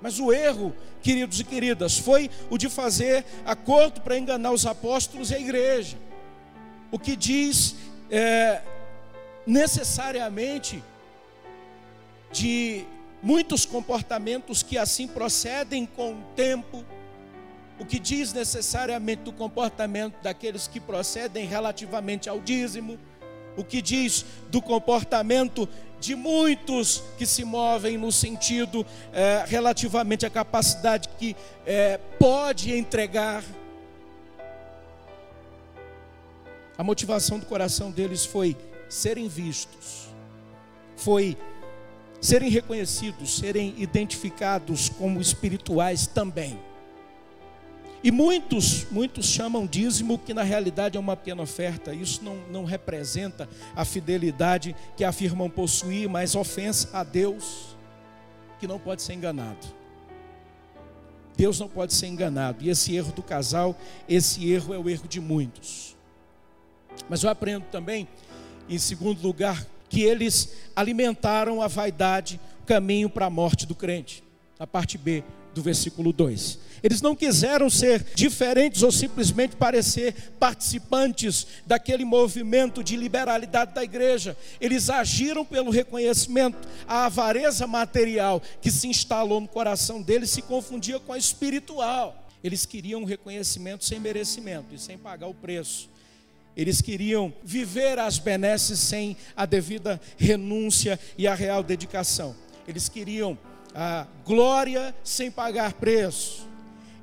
Mas 0.00 0.18
o 0.18 0.32
erro, 0.32 0.74
queridos 1.02 1.38
e 1.40 1.44
queridas, 1.44 1.98
foi 1.98 2.30
o 2.48 2.56
de 2.56 2.68
fazer 2.68 3.24
acordo 3.44 4.00
para 4.00 4.16
enganar 4.16 4.52
os 4.52 4.64
apóstolos 4.64 5.30
e 5.30 5.34
a 5.34 5.40
igreja. 5.40 5.96
O 6.90 6.98
que 6.98 7.16
diz 7.16 7.74
é, 8.10 8.60
necessariamente 9.46 10.82
de 12.30 12.84
muitos 13.22 13.64
comportamentos 13.64 14.62
que 14.62 14.76
assim 14.76 15.06
procedem 15.06 15.86
com 15.86 16.12
o 16.14 16.22
tempo, 16.34 16.84
o 17.78 17.86
que 17.86 17.98
diz 17.98 18.32
necessariamente 18.32 19.22
do 19.22 19.32
comportamento 19.32 20.20
daqueles 20.22 20.66
que 20.66 20.80
procedem 20.80 21.46
relativamente 21.46 22.28
ao 22.28 22.40
dízimo, 22.40 22.98
o 23.56 23.62
que 23.62 23.80
diz 23.80 24.24
do 24.50 24.60
comportamento 24.60 25.68
de 26.00 26.16
muitos 26.16 27.00
que 27.16 27.24
se 27.24 27.44
movem 27.44 27.96
no 27.96 28.10
sentido 28.10 28.84
é, 29.12 29.44
relativamente 29.46 30.26
à 30.26 30.30
capacidade 30.30 31.08
que 31.16 31.36
é, 31.64 31.98
pode 32.18 32.76
entregar. 32.76 33.44
A 36.76 36.82
motivação 36.82 37.38
do 37.38 37.46
coração 37.46 37.90
deles 37.90 38.24
foi 38.24 38.56
serem 38.88 39.28
vistos, 39.28 40.08
foi 40.96 41.36
serem 42.22 42.48
reconhecidos, 42.48 43.36
serem 43.36 43.74
identificados 43.76 44.88
como 44.88 45.20
espirituais 45.20 46.06
também. 46.06 46.56
E 48.04 48.10
muitos, 48.10 48.86
muitos 48.90 49.26
chamam 49.26 49.66
dízimo 49.66 50.18
que 50.18 50.32
na 50.32 50.42
realidade 50.42 50.96
é 50.96 51.00
uma 51.00 51.16
pequena 51.16 51.42
oferta. 51.42 51.92
Isso 51.92 52.22
não, 52.24 52.36
não 52.48 52.64
representa 52.64 53.48
a 53.74 53.84
fidelidade 53.84 54.74
que 54.96 55.04
afirmam 55.04 55.50
possuir, 55.50 56.08
mas 56.08 56.34
ofensa 56.34 56.88
a 56.92 57.02
Deus 57.04 57.76
que 58.58 58.66
não 58.68 58.78
pode 58.78 59.02
ser 59.02 59.14
enganado. 59.14 59.66
Deus 61.36 61.58
não 61.58 61.68
pode 61.68 61.92
ser 61.92 62.06
enganado. 62.06 62.62
E 62.64 62.70
esse 62.70 62.94
erro 62.94 63.12
do 63.12 63.22
casal, 63.22 63.76
esse 64.08 64.48
erro 64.48 64.74
é 64.74 64.78
o 64.78 64.88
erro 64.88 65.08
de 65.08 65.20
muitos. 65.20 65.96
Mas 67.08 67.24
eu 67.24 67.30
aprendo 67.30 67.64
também, 67.66 68.06
em 68.68 68.78
segundo 68.78 69.20
lugar, 69.22 69.66
que 69.92 70.00
eles 70.00 70.48
alimentaram 70.74 71.60
a 71.60 71.68
vaidade, 71.68 72.40
caminho 72.64 73.10
para 73.10 73.26
a 73.26 73.30
morte 73.30 73.66
do 73.66 73.74
crente. 73.74 74.24
A 74.58 74.66
parte 74.66 74.96
B 74.96 75.22
do 75.54 75.60
versículo 75.60 76.14
2. 76.14 76.58
Eles 76.82 77.02
não 77.02 77.14
quiseram 77.14 77.68
ser 77.68 78.02
diferentes 78.14 78.82
ou 78.82 78.90
simplesmente 78.90 79.54
parecer 79.54 80.14
participantes 80.40 81.46
daquele 81.66 82.06
movimento 82.06 82.82
de 82.82 82.96
liberalidade 82.96 83.74
da 83.74 83.84
igreja. 83.84 84.34
Eles 84.58 84.88
agiram 84.88 85.44
pelo 85.44 85.70
reconhecimento. 85.70 86.56
A 86.88 87.04
avareza 87.04 87.66
material 87.66 88.40
que 88.62 88.70
se 88.70 88.88
instalou 88.88 89.42
no 89.42 89.48
coração 89.48 90.00
deles 90.00 90.30
se 90.30 90.40
confundia 90.40 90.98
com 90.98 91.12
a 91.12 91.18
espiritual. 91.18 92.26
Eles 92.42 92.64
queriam 92.64 93.04
reconhecimento 93.04 93.84
sem 93.84 94.00
merecimento 94.00 94.74
e 94.74 94.78
sem 94.78 94.96
pagar 94.96 95.26
o 95.26 95.34
preço. 95.34 95.91
Eles 96.56 96.80
queriam 96.80 97.32
viver 97.42 97.98
as 97.98 98.18
benesses 98.18 98.78
sem 98.78 99.16
a 99.36 99.46
devida 99.46 100.00
renúncia 100.16 100.98
e 101.16 101.26
a 101.26 101.34
real 101.34 101.62
dedicação. 101.62 102.34
Eles 102.68 102.88
queriam 102.88 103.38
a 103.74 104.06
glória 104.24 104.94
sem 105.02 105.30
pagar 105.30 105.72
preço. 105.74 106.46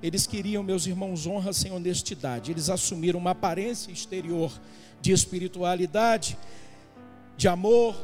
Eles 0.02 0.28
queriam, 0.28 0.64
meus 0.64 0.86
irmãos, 0.86 1.26
honra 1.26 1.52
sem 1.52 1.72
honestidade. 1.72 2.52
Eles 2.52 2.70
assumiram 2.70 3.20
uma 3.20 3.32
aparência 3.32 3.92
exterior 3.92 4.52
de 5.02 5.12
espiritualidade, 5.12 6.38
de 7.36 7.48
amor, 7.48 7.96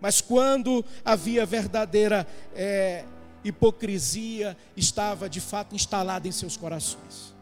mas 0.00 0.20
quando 0.20 0.84
havia 1.04 1.44
verdadeira 1.44 2.26
é, 2.54 3.04
hipocrisia, 3.44 4.56
estava 4.76 5.28
de 5.28 5.40
fato 5.40 5.74
instalada 5.74 6.28
em 6.28 6.32
seus 6.32 6.56
corações. 6.56 7.34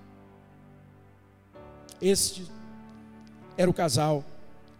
Este 2.01 2.47
era 3.59 3.69
o 3.69 3.75
casal 3.75 4.25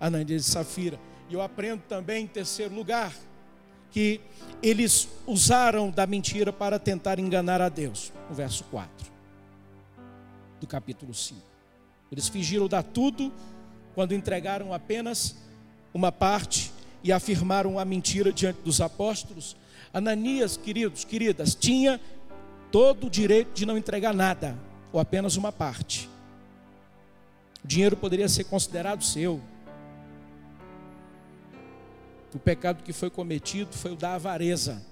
Ananias 0.01 0.47
e 0.47 0.51
Safira. 0.51 0.99
E 1.29 1.35
eu 1.35 1.43
aprendo 1.43 1.83
também, 1.89 2.25
em 2.25 2.27
terceiro 2.29 2.75
lugar, 2.75 3.13
que 3.91 4.21
eles 4.63 5.09
usaram 5.27 5.91
da 5.91 6.07
mentira 6.07 6.53
para 6.53 6.79
tentar 6.79 7.19
enganar 7.19 7.61
a 7.61 7.69
Deus. 7.69 8.13
No 8.31 8.35
verso 8.35 8.65
4 8.65 9.09
do 10.61 10.67
capítulo 10.67 11.13
5. 11.13 11.41
Eles 12.11 12.29
fingiram 12.29 12.69
dar 12.69 12.83
tudo 12.83 13.33
quando 13.95 14.15
entregaram 14.15 14.73
apenas 14.73 15.37
uma 15.93 16.11
parte 16.11 16.73
e 17.03 17.13
afirmaram 17.13 17.79
a 17.79 17.85
mentira 17.85 18.33
diante 18.33 18.61
dos 18.63 18.81
apóstolos. 18.81 19.57
Ananias, 19.93 20.57
queridos, 20.57 21.05
queridas, 21.05 21.55
tinha 21.55 22.01
todo 22.71 23.07
o 23.07 23.11
direito 23.11 23.53
de 23.55 23.65
não 23.65 23.79
entregar 23.79 24.13
nada, 24.13 24.57
ou 24.93 25.01
apenas 25.01 25.37
uma 25.37 25.53
parte. 25.53 26.09
O 27.69 27.75
dinheiro 27.79 27.99
poderia 27.99 28.31
ser 28.31 28.45
considerado 28.45 29.05
seu, 29.05 29.43
o 32.35 32.39
pecado 32.39 32.83
que 32.83 32.95
foi 32.95 33.11
cometido 33.11 33.77
foi 33.77 33.93
o 33.93 33.95
da 33.95 34.15
avareza. 34.15 34.83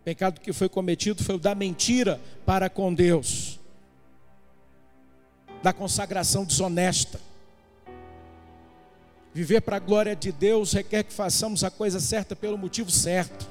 O 0.00 0.04
pecado 0.04 0.38
que 0.38 0.52
foi 0.52 0.68
cometido 0.68 1.24
foi 1.24 1.36
o 1.36 1.38
da 1.38 1.54
mentira 1.54 2.20
para 2.44 2.68
com 2.68 2.92
Deus. 2.92 3.58
Da 5.62 5.72
consagração 5.72 6.44
desonesta. 6.44 7.18
Viver 9.32 9.62
para 9.62 9.76
a 9.76 9.80
glória 9.80 10.14
de 10.14 10.32
Deus 10.32 10.74
requer 10.74 11.04
que 11.04 11.12
façamos 11.14 11.64
a 11.64 11.70
coisa 11.70 12.00
certa 12.00 12.36
pelo 12.36 12.58
motivo 12.58 12.90
certo, 12.90 13.48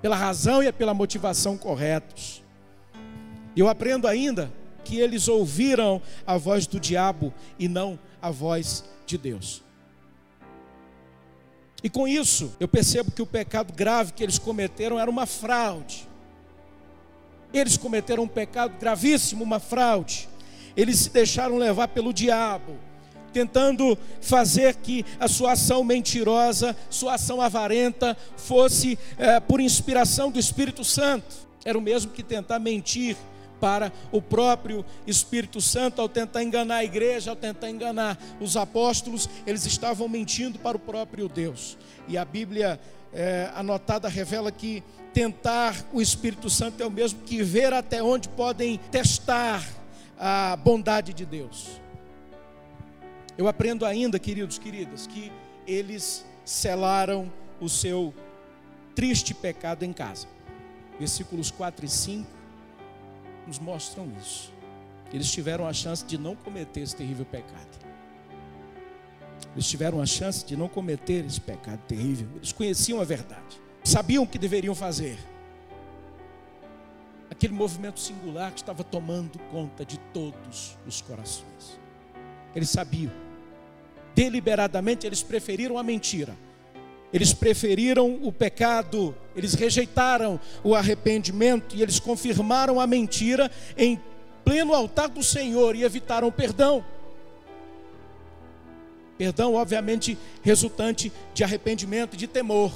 pela 0.00 0.16
razão 0.16 0.62
e 0.62 0.72
pela 0.72 0.94
motivação 0.94 1.58
corretos. 1.58 2.42
Eu 3.54 3.68
aprendo 3.68 4.08
ainda 4.08 4.50
que 4.84 4.98
eles 4.98 5.28
ouviram 5.28 6.00
a 6.26 6.36
voz 6.36 6.66
do 6.66 6.78
diabo 6.78 7.32
e 7.58 7.68
não 7.68 7.98
a 8.20 8.30
voz 8.30 8.84
de 9.06 9.18
Deus. 9.18 9.62
E 11.82 11.90
com 11.90 12.06
isso, 12.06 12.54
eu 12.60 12.68
percebo 12.68 13.10
que 13.10 13.22
o 13.22 13.26
pecado 13.26 13.72
grave 13.72 14.12
que 14.12 14.22
eles 14.22 14.38
cometeram 14.38 14.98
era 14.98 15.10
uma 15.10 15.26
fraude. 15.26 16.08
Eles 17.52 17.76
cometeram 17.76 18.22
um 18.22 18.28
pecado 18.28 18.74
gravíssimo, 18.78 19.42
uma 19.42 19.58
fraude. 19.58 20.28
Eles 20.76 21.00
se 21.00 21.10
deixaram 21.10 21.58
levar 21.58 21.88
pelo 21.88 22.12
diabo, 22.12 22.78
tentando 23.32 23.98
fazer 24.20 24.76
que 24.76 25.04
a 25.18 25.26
sua 25.26 25.52
ação 25.52 25.82
mentirosa, 25.82 26.76
sua 26.88 27.14
ação 27.14 27.40
avarenta, 27.40 28.16
fosse 28.36 28.98
é, 29.18 29.40
por 29.40 29.60
inspiração 29.60 30.30
do 30.30 30.38
Espírito 30.38 30.84
Santo. 30.84 31.34
Era 31.64 31.76
o 31.76 31.82
mesmo 31.82 32.12
que 32.12 32.22
tentar 32.22 32.58
mentir 32.58 33.16
para 33.62 33.92
o 34.10 34.20
próprio 34.20 34.84
Espírito 35.06 35.60
Santo, 35.60 36.00
ao 36.00 36.08
tentar 36.08 36.42
enganar 36.42 36.78
a 36.78 36.84
igreja, 36.84 37.30
ao 37.30 37.36
tentar 37.36 37.70
enganar 37.70 38.18
os 38.40 38.56
apóstolos, 38.56 39.28
eles 39.46 39.64
estavam 39.64 40.08
mentindo 40.08 40.58
para 40.58 40.76
o 40.76 40.80
próprio 40.80 41.28
Deus. 41.28 41.78
E 42.08 42.18
a 42.18 42.24
Bíblia 42.24 42.80
é, 43.12 43.52
anotada 43.54 44.08
revela 44.08 44.50
que 44.50 44.82
tentar 45.14 45.76
o 45.92 46.02
Espírito 46.02 46.50
Santo 46.50 46.82
é 46.82 46.86
o 46.86 46.90
mesmo 46.90 47.20
que 47.20 47.40
ver 47.40 47.72
até 47.72 48.02
onde 48.02 48.28
podem 48.30 48.78
testar 48.90 49.64
a 50.18 50.56
bondade 50.56 51.14
de 51.14 51.24
Deus. 51.24 51.80
Eu 53.38 53.46
aprendo 53.46 53.86
ainda, 53.86 54.18
queridos, 54.18 54.58
queridas, 54.58 55.06
que 55.06 55.30
eles 55.68 56.26
selaram 56.44 57.32
o 57.60 57.68
seu 57.68 58.12
triste 58.92 59.32
pecado 59.32 59.84
em 59.84 59.92
casa. 59.92 60.26
Versículos 60.98 61.52
4 61.52 61.86
e 61.86 61.88
5 61.88 62.41
nos 63.46 63.58
mostram 63.58 64.10
isso. 64.20 64.52
Eles 65.12 65.30
tiveram 65.30 65.66
a 65.66 65.72
chance 65.72 66.04
de 66.04 66.16
não 66.16 66.34
cometer 66.34 66.80
esse 66.80 66.96
terrível 66.96 67.24
pecado. 67.24 67.82
Eles 69.54 69.68
tiveram 69.68 70.00
a 70.00 70.06
chance 70.06 70.44
de 70.44 70.56
não 70.56 70.68
cometer 70.68 71.24
esse 71.26 71.40
pecado 71.40 71.80
terrível. 71.86 72.28
Eles 72.36 72.52
conheciam 72.52 73.00
a 73.00 73.04
verdade, 73.04 73.60
sabiam 73.84 74.24
o 74.24 74.26
que 74.26 74.38
deveriam 74.38 74.74
fazer. 74.74 75.18
Aquele 77.30 77.52
movimento 77.52 78.00
singular 78.00 78.52
que 78.52 78.60
estava 78.60 78.84
tomando 78.84 79.38
conta 79.50 79.84
de 79.84 79.98
todos 80.14 80.78
os 80.86 81.00
corações. 81.00 81.78
Eles 82.54 82.70
sabiam. 82.70 83.12
Deliberadamente 84.14 85.06
eles 85.06 85.22
preferiram 85.22 85.78
a 85.78 85.82
mentira 85.82 86.36
eles 87.12 87.34
preferiram 87.34 88.18
o 88.22 88.32
pecado, 88.32 89.14
eles 89.36 89.54
rejeitaram 89.54 90.40
o 90.64 90.74
arrependimento 90.74 91.76
e 91.76 91.82
eles 91.82 92.00
confirmaram 92.00 92.80
a 92.80 92.86
mentira 92.86 93.50
em 93.76 94.00
pleno 94.44 94.74
altar 94.74 95.08
do 95.08 95.22
Senhor 95.22 95.76
e 95.76 95.84
evitaram 95.84 96.28
o 96.28 96.32
perdão. 96.32 96.84
Perdão, 99.18 99.54
obviamente, 99.54 100.16
resultante 100.42 101.12
de 101.34 101.44
arrependimento, 101.44 102.16
de 102.16 102.26
temor 102.26 102.72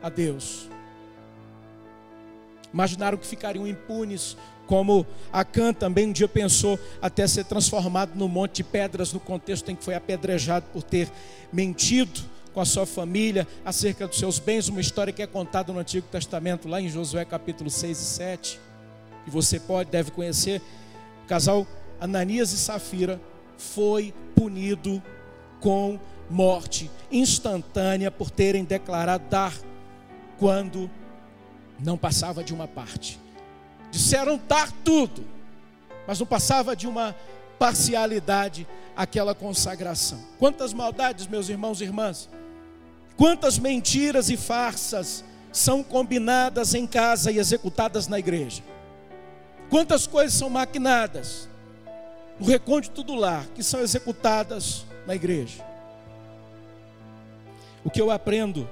a 0.00 0.08
Deus. 0.08 0.68
Imaginaram 2.72 3.18
que 3.18 3.26
ficariam 3.26 3.66
impunes, 3.66 4.36
como 4.66 5.04
Acã 5.30 5.74
também 5.74 6.08
um 6.08 6.12
dia 6.12 6.28
pensou 6.28 6.78
até 7.02 7.26
ser 7.26 7.44
transformado 7.44 8.12
num 8.14 8.28
monte 8.28 8.56
de 8.56 8.64
pedras 8.64 9.12
no 9.12 9.20
contexto 9.20 9.70
em 9.70 9.76
que 9.76 9.84
foi 9.84 9.94
apedrejado 9.94 10.66
por 10.72 10.82
ter 10.82 11.10
mentido 11.52 12.32
com 12.52 12.60
a 12.60 12.64
sua 12.64 12.86
família, 12.86 13.46
acerca 13.64 14.06
dos 14.06 14.18
seus 14.18 14.38
bens, 14.38 14.68
uma 14.68 14.80
história 14.80 15.12
que 15.12 15.22
é 15.22 15.26
contada 15.26 15.72
no 15.72 15.78
Antigo 15.78 16.06
Testamento, 16.08 16.68
lá 16.68 16.80
em 16.80 16.88
Josué 16.88 17.24
capítulo 17.24 17.70
6 17.70 17.98
e 17.98 18.04
7, 18.04 18.60
que 19.24 19.30
você 19.30 19.58
pode, 19.58 19.90
deve 19.90 20.10
conhecer. 20.10 20.60
O 21.24 21.26
casal 21.26 21.66
Ananias 22.00 22.52
e 22.52 22.58
Safira 22.58 23.20
foi 23.56 24.12
punido 24.34 25.02
com 25.60 25.98
morte 26.28 26.90
instantânea 27.10 28.10
por 28.10 28.30
terem 28.30 28.64
declarado 28.64 29.24
dar 29.30 29.54
quando 30.38 30.90
não 31.78 31.96
passava 31.96 32.42
de 32.42 32.52
uma 32.52 32.66
parte. 32.66 33.20
Disseram 33.90 34.40
dar 34.48 34.72
tudo, 34.84 35.24
mas 36.06 36.18
não 36.18 36.26
passava 36.26 36.74
de 36.74 36.86
uma 36.86 37.14
parcialidade 37.58 38.66
aquela 38.96 39.34
consagração. 39.34 40.18
Quantas 40.38 40.72
maldades, 40.72 41.26
meus 41.26 41.48
irmãos 41.48 41.80
e 41.80 41.84
irmãs, 41.84 42.28
Quantas 43.22 43.56
mentiras 43.56 44.30
e 44.30 44.36
farsas 44.36 45.24
são 45.52 45.80
combinadas 45.80 46.74
em 46.74 46.88
casa 46.88 47.30
e 47.30 47.38
executadas 47.38 48.08
na 48.08 48.18
igreja? 48.18 48.64
Quantas 49.70 50.08
coisas 50.08 50.34
são 50.34 50.50
maquinadas? 50.50 51.48
no 52.40 52.48
recôndito 52.48 53.04
do 53.04 53.14
lar, 53.14 53.46
que 53.54 53.62
são 53.62 53.78
executadas 53.78 54.84
na 55.06 55.14
igreja. 55.14 55.64
O 57.84 57.90
que 57.90 58.00
eu 58.00 58.10
aprendo, 58.10 58.68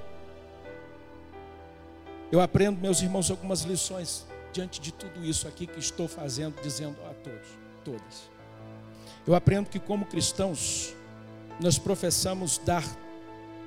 eu 2.29 2.41
aprendo, 2.41 2.81
meus 2.81 3.01
irmãos, 3.01 3.31
algumas 3.31 3.61
lições 3.61 4.27
diante 4.51 4.81
de 4.81 4.91
tudo 4.91 5.23
isso 5.23 5.47
aqui 5.47 5.65
que 5.65 5.79
estou 5.79 6.09
fazendo, 6.09 6.61
dizendo 6.61 6.97
a 7.09 7.13
todos, 7.13 7.47
todas. 7.85 8.29
Eu 9.25 9.33
aprendo 9.33 9.69
que 9.69 9.79
como 9.79 10.05
cristãos, 10.05 10.93
nós 11.57 11.79
professamos 11.79 12.57
dar 12.57 12.83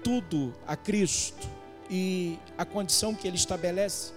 tudo 0.05 0.55
a 0.67 0.77
Cristo 0.77 1.49
e 1.91 2.39
a 2.57 2.65
condição 2.65 3.15
que 3.15 3.27
ele 3.27 3.37
estabelece, 3.37 4.13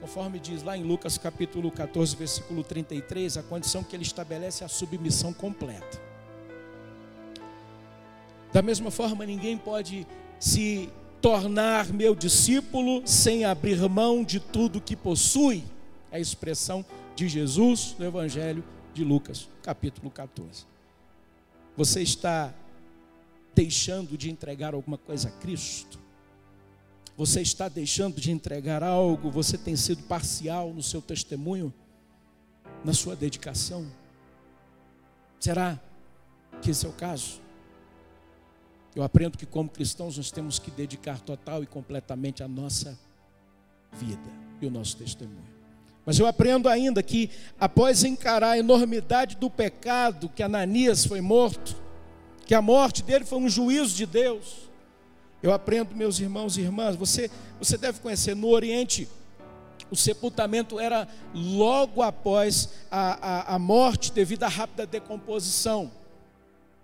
conforme 0.00 0.38
diz 0.38 0.62
lá 0.62 0.76
em 0.76 0.84
Lucas 0.84 1.18
capítulo 1.18 1.70
14, 1.70 2.16
versículo 2.16 2.62
33, 2.62 3.36
a 3.36 3.42
condição 3.42 3.82
que 3.82 3.96
ele 3.96 4.04
estabelece 4.04 4.62
é 4.62 4.66
a 4.66 4.68
submissão 4.68 5.32
completa. 5.32 6.00
Da 8.52 8.62
mesma 8.62 8.90
forma, 8.90 9.26
ninguém 9.26 9.58
pode 9.58 10.06
se 10.38 10.88
tornar 11.20 11.92
meu 11.92 12.14
discípulo 12.14 13.02
sem 13.04 13.44
abrir 13.44 13.76
mão 13.88 14.22
de 14.22 14.38
tudo 14.38 14.80
que 14.80 14.96
possui. 14.96 15.64
É 16.10 16.16
a 16.16 16.20
expressão 16.20 16.84
de 17.16 17.28
Jesus 17.28 17.96
no 17.98 18.06
Evangelho 18.06 18.64
de 18.94 19.04
Lucas, 19.04 19.48
capítulo 19.62 20.10
14. 20.10 20.64
Você 21.76 22.02
está 22.02 22.54
deixando 23.58 24.16
de 24.16 24.30
entregar 24.30 24.72
alguma 24.72 24.96
coisa 24.96 25.30
a 25.30 25.32
Cristo? 25.32 25.98
Você 27.16 27.40
está 27.40 27.68
deixando 27.68 28.20
de 28.20 28.30
entregar 28.30 28.84
algo? 28.84 29.32
Você 29.32 29.58
tem 29.58 29.74
sido 29.74 30.04
parcial 30.04 30.72
no 30.72 30.80
seu 30.80 31.02
testemunho? 31.02 31.74
Na 32.84 32.94
sua 32.94 33.16
dedicação? 33.16 33.84
Será 35.40 35.76
que 36.62 36.70
esse 36.70 36.86
é 36.86 36.88
o 36.88 36.92
caso? 36.92 37.40
Eu 38.94 39.02
aprendo 39.02 39.36
que, 39.36 39.44
como 39.44 39.68
cristãos, 39.68 40.16
nós 40.16 40.30
temos 40.30 40.60
que 40.60 40.70
dedicar 40.70 41.20
total 41.20 41.60
e 41.60 41.66
completamente 41.66 42.44
a 42.44 42.48
nossa 42.48 42.96
vida 43.92 44.30
e 44.60 44.66
o 44.66 44.70
nosso 44.70 44.96
testemunho. 44.96 45.58
Mas 46.06 46.16
eu 46.20 46.28
aprendo 46.28 46.68
ainda 46.68 47.02
que, 47.02 47.28
após 47.58 48.04
encarar 48.04 48.50
a 48.50 48.58
enormidade 48.58 49.36
do 49.36 49.50
pecado 49.50 50.28
que 50.28 50.44
Ananias 50.44 51.04
foi 51.04 51.20
morto, 51.20 51.87
que 52.48 52.54
a 52.54 52.62
morte 52.62 53.02
dele 53.02 53.26
foi 53.26 53.36
um 53.36 53.48
juízo 53.48 53.94
de 53.94 54.06
Deus, 54.06 54.70
eu 55.42 55.52
aprendo, 55.52 55.94
meus 55.94 56.18
irmãos 56.18 56.56
e 56.56 56.62
irmãs, 56.62 56.96
você, 56.96 57.30
você 57.58 57.76
deve 57.76 58.00
conhecer, 58.00 58.34
no 58.34 58.48
Oriente, 58.48 59.06
o 59.90 59.94
sepultamento 59.94 60.80
era 60.80 61.06
logo 61.34 62.00
após 62.00 62.70
a, 62.90 63.52
a, 63.52 63.54
a 63.54 63.58
morte 63.58 64.10
devido 64.10 64.44
à 64.44 64.48
rápida 64.48 64.86
decomposição. 64.86 65.92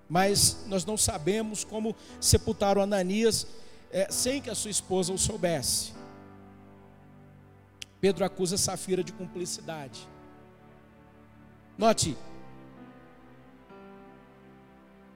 Mas 0.07 0.67
nós 0.67 0.85
não 0.85 0.99
sabemos 0.99 1.65
como 1.65 1.97
sepultaram 2.21 2.83
Ananias 2.83 3.47
é, 3.91 4.07
sem 4.11 4.43
que 4.43 4.51
a 4.51 4.55
sua 4.55 4.71
esposa 4.71 5.15
o 5.15 5.19
soubesse. 5.19 5.95
Pedro 8.03 8.23
acusa 8.23 8.59
Safira 8.59 9.03
de 9.03 9.15
cumplicidade. 9.15 10.07
Note, 11.79 12.15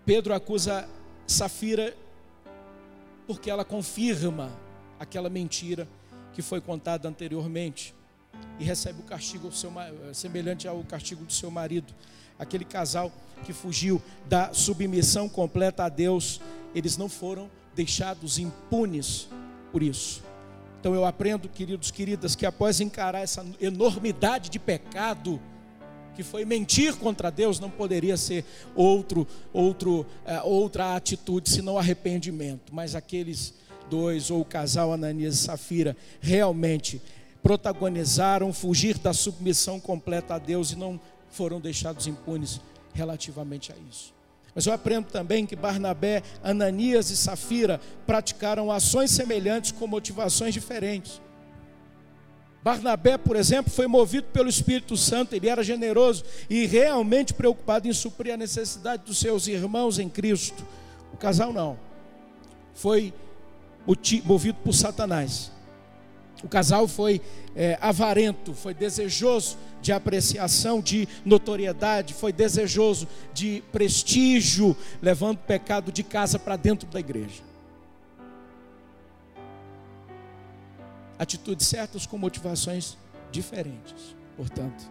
Pedro 0.08 0.32
acusa 0.32 0.88
Safira 1.26 1.94
porque 3.26 3.50
ela 3.50 3.62
confirma 3.62 4.50
aquela 4.98 5.28
mentira 5.28 5.86
que 6.32 6.40
foi 6.40 6.62
contada 6.62 7.06
anteriormente 7.06 7.94
e 8.58 8.64
recebe 8.64 9.02
o 9.02 9.04
castigo 9.04 9.52
seu, 9.52 9.70
semelhante 10.14 10.66
ao 10.66 10.82
castigo 10.82 11.26
do 11.26 11.32
seu 11.34 11.50
marido. 11.50 11.92
Aquele 12.38 12.64
casal 12.64 13.12
que 13.44 13.52
fugiu 13.52 14.00
da 14.26 14.50
submissão 14.54 15.28
completa 15.28 15.84
a 15.84 15.90
Deus, 15.90 16.40
eles 16.74 16.96
não 16.96 17.10
foram 17.10 17.50
deixados 17.74 18.38
impunes 18.38 19.28
por 19.70 19.82
isso. 19.82 20.24
Então 20.80 20.94
eu 20.94 21.04
aprendo, 21.04 21.50
queridos, 21.50 21.90
queridas, 21.90 22.34
que 22.34 22.46
após 22.46 22.80
encarar 22.80 23.20
essa 23.20 23.44
enormidade 23.60 24.48
de 24.48 24.58
pecado, 24.58 25.38
que 26.18 26.24
foi 26.24 26.44
mentir 26.44 26.96
contra 26.96 27.30
Deus, 27.30 27.60
não 27.60 27.70
poderia 27.70 28.16
ser 28.16 28.44
outro, 28.74 29.24
outro, 29.52 30.04
é, 30.26 30.42
outra 30.42 30.96
atitude 30.96 31.48
senão 31.48 31.78
arrependimento. 31.78 32.74
Mas 32.74 32.96
aqueles 32.96 33.54
dois, 33.88 34.28
ou 34.28 34.40
o 34.40 34.44
casal 34.44 34.92
Ananias 34.92 35.34
e 35.34 35.38
Safira, 35.38 35.96
realmente 36.20 37.00
protagonizaram 37.40 38.52
fugir 38.52 38.98
da 38.98 39.12
submissão 39.12 39.78
completa 39.78 40.34
a 40.34 40.38
Deus 40.40 40.72
e 40.72 40.76
não 40.76 41.00
foram 41.30 41.60
deixados 41.60 42.08
impunes 42.08 42.60
relativamente 42.92 43.70
a 43.70 43.76
isso. 43.88 44.12
Mas 44.52 44.66
eu 44.66 44.72
aprendo 44.72 45.06
também 45.06 45.46
que 45.46 45.54
Barnabé, 45.54 46.24
Ananias 46.42 47.10
e 47.10 47.16
Safira 47.16 47.80
praticaram 48.04 48.72
ações 48.72 49.12
semelhantes 49.12 49.70
com 49.70 49.86
motivações 49.86 50.52
diferentes. 50.52 51.20
Barnabé, 52.68 53.16
por 53.16 53.34
exemplo, 53.34 53.72
foi 53.72 53.86
movido 53.86 54.26
pelo 54.30 54.46
Espírito 54.46 54.94
Santo, 54.94 55.32
ele 55.32 55.48
era 55.48 55.62
generoso 55.62 56.22
e 56.50 56.66
realmente 56.66 57.32
preocupado 57.32 57.88
em 57.88 57.92
suprir 57.94 58.34
a 58.34 58.36
necessidade 58.36 59.04
dos 59.06 59.16
seus 59.16 59.46
irmãos 59.46 59.98
em 59.98 60.06
Cristo. 60.06 60.66
O 61.10 61.16
casal 61.16 61.50
não, 61.50 61.78
foi 62.74 63.14
movido 64.22 64.58
por 64.62 64.74
Satanás. 64.74 65.50
O 66.44 66.48
casal 66.48 66.86
foi 66.86 67.22
é, 67.56 67.78
avarento, 67.80 68.52
foi 68.52 68.74
desejoso 68.74 69.56
de 69.80 69.90
apreciação, 69.90 70.82
de 70.82 71.08
notoriedade, 71.24 72.12
foi 72.12 72.34
desejoso 72.34 73.08
de 73.32 73.64
prestígio, 73.72 74.76
levando 75.00 75.36
o 75.36 75.46
pecado 75.46 75.90
de 75.90 76.02
casa 76.02 76.38
para 76.38 76.56
dentro 76.56 76.86
da 76.86 77.00
igreja. 77.00 77.47
Atitudes 81.18 81.66
certas 81.66 82.06
com 82.06 82.16
motivações 82.16 82.96
diferentes, 83.30 84.14
portanto. 84.36 84.90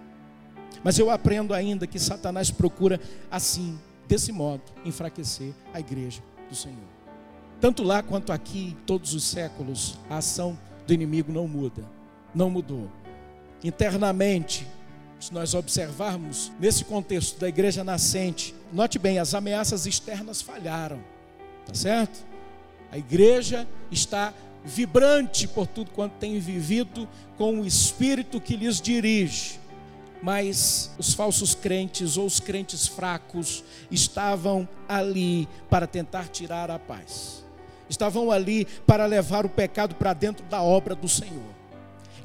Mas 0.83 0.99
eu 0.99 1.09
aprendo 1.09 1.53
ainda 1.53 1.87
que 1.87 1.99
Satanás 1.99 2.51
procura, 2.51 2.99
assim, 3.31 3.79
desse 4.07 4.31
modo, 4.31 4.63
enfraquecer 4.85 5.53
a 5.73 5.79
igreja 5.79 6.21
do 6.49 6.55
Senhor. 6.55 6.77
Tanto 7.59 7.83
lá 7.83 8.03
quanto 8.03 8.31
aqui, 8.31 8.77
todos 8.85 9.13
os 9.13 9.23
séculos, 9.23 9.97
a 10.09 10.17
ação 10.17 10.57
do 10.85 10.93
inimigo 10.93 11.31
não 11.31 11.47
muda, 11.47 11.83
não 12.33 12.49
mudou. 12.49 12.89
Internamente, 13.63 14.67
se 15.19 15.33
nós 15.33 15.53
observarmos 15.55 16.51
nesse 16.59 16.85
contexto 16.85 17.39
da 17.39 17.49
igreja 17.49 17.83
nascente, 17.83 18.53
note 18.71 18.99
bem, 18.99 19.17
as 19.17 19.33
ameaças 19.33 19.85
externas 19.87 20.41
falharam, 20.41 20.99
tá 21.65 21.73
certo? 21.73 22.23
A 22.91 22.97
igreja 22.97 23.67
está 23.91 24.33
vibrante 24.67 25.47
por 25.47 25.65
tudo 25.65 25.91
quanto 25.91 26.13
tem 26.13 26.37
vivido 26.39 27.07
com 27.37 27.61
o 27.61 27.65
espírito 27.65 28.39
que 28.39 28.55
lhes 28.55 28.79
dirige. 28.79 29.59
Mas 30.21 30.91
os 30.97 31.13
falsos 31.13 31.55
crentes 31.55 32.17
ou 32.17 32.25
os 32.25 32.39
crentes 32.39 32.87
fracos 32.87 33.63
estavam 33.89 34.67
ali 34.87 35.47
para 35.69 35.87
tentar 35.87 36.27
tirar 36.27 36.69
a 36.69 36.77
paz 36.77 37.47
estavam 37.89 38.31
ali 38.31 38.65
para 38.85 39.05
levar 39.05 39.45
o 39.45 39.49
pecado 39.49 39.95
para 39.95 40.13
dentro 40.13 40.45
da 40.47 40.61
obra 40.61 40.95
do 40.95 41.07
Senhor. 41.07 41.56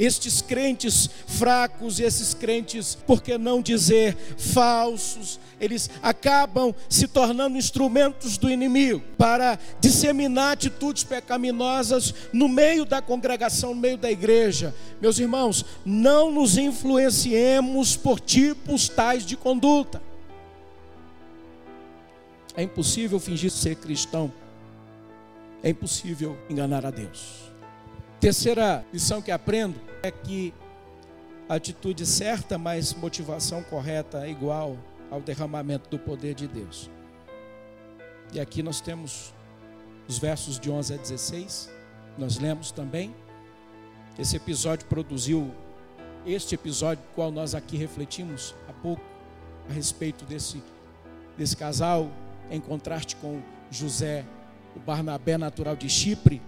Estes 0.04 0.42
crentes 0.42 1.08
fracos, 1.26 2.00
esses 2.00 2.34
crentes, 2.34 2.96
por 3.06 3.22
que 3.22 3.38
não 3.38 3.62
dizer 3.62 4.16
falsos, 4.36 5.38
eles 5.60 5.88
acabam 6.02 6.74
se 6.88 7.06
tornando 7.06 7.56
instrumentos 7.56 8.36
do 8.36 8.50
inimigo 8.50 9.00
para 9.16 9.56
disseminar 9.80 10.54
atitudes 10.54 11.04
pecaminosas 11.04 12.12
no 12.32 12.48
meio 12.48 12.84
da 12.84 13.00
congregação, 13.00 13.74
no 13.74 13.80
meio 13.80 13.96
da 13.96 14.10
igreja. 14.10 14.74
Meus 15.00 15.20
irmãos, 15.20 15.64
não 15.84 16.32
nos 16.32 16.58
influenciemos 16.58 17.96
por 17.96 18.18
tipos 18.18 18.88
tais 18.88 19.24
de 19.24 19.36
conduta. 19.36 20.02
É 22.56 22.62
impossível 22.64 23.20
fingir 23.20 23.52
ser 23.52 23.76
cristão 23.76 24.32
é 25.62 25.70
impossível 25.70 26.36
enganar 26.50 26.84
a 26.84 26.90
Deus. 26.90 27.52
Terceira 28.20 28.84
lição 28.92 29.22
que 29.22 29.30
aprendo 29.30 29.91
é 30.02 30.10
que 30.10 30.52
atitude 31.48 32.04
certa, 32.06 32.58
mas 32.58 32.94
motivação 32.94 33.62
correta 33.62 34.26
é 34.26 34.30
igual 34.30 34.76
ao 35.10 35.20
derramamento 35.20 35.88
do 35.90 35.98
poder 35.98 36.34
de 36.34 36.48
Deus. 36.48 36.90
E 38.32 38.40
aqui 38.40 38.62
nós 38.62 38.80
temos 38.80 39.32
os 40.08 40.18
versos 40.18 40.58
de 40.58 40.70
11 40.70 40.94
a 40.94 40.96
16, 40.96 41.70
nós 42.18 42.38
lemos 42.38 42.72
também. 42.72 43.14
Esse 44.18 44.36
episódio 44.36 44.86
produziu, 44.86 45.50
este 46.26 46.54
episódio, 46.54 47.02
qual 47.14 47.30
nós 47.30 47.54
aqui 47.54 47.76
refletimos 47.76 48.54
há 48.68 48.72
pouco, 48.72 49.02
a 49.68 49.72
respeito 49.72 50.24
desse, 50.24 50.62
desse 51.36 51.56
casal, 51.56 52.10
em 52.50 52.60
contraste 52.60 53.16
com 53.16 53.40
José 53.70 54.24
o 54.74 54.80
Barnabé 54.80 55.36
natural 55.36 55.76
de 55.76 55.88
Chipre, 55.88 56.42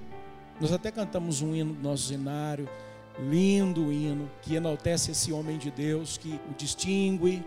nós 0.60 0.72
até 0.72 0.90
cantamos 0.90 1.42
um 1.42 1.54
hino 1.54 1.74
do 1.74 1.82
nosso 1.82 2.08
cenário, 2.08 2.68
lindo 3.18 3.92
hino, 3.92 4.30
que 4.42 4.54
enaltece 4.54 5.12
esse 5.12 5.32
homem 5.32 5.58
de 5.58 5.70
Deus, 5.70 6.16
que 6.16 6.40
o 6.50 6.54
distingue. 6.56 7.44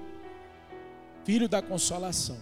filho 1.23 1.49
da 1.49 1.61
consolação. 1.61 2.37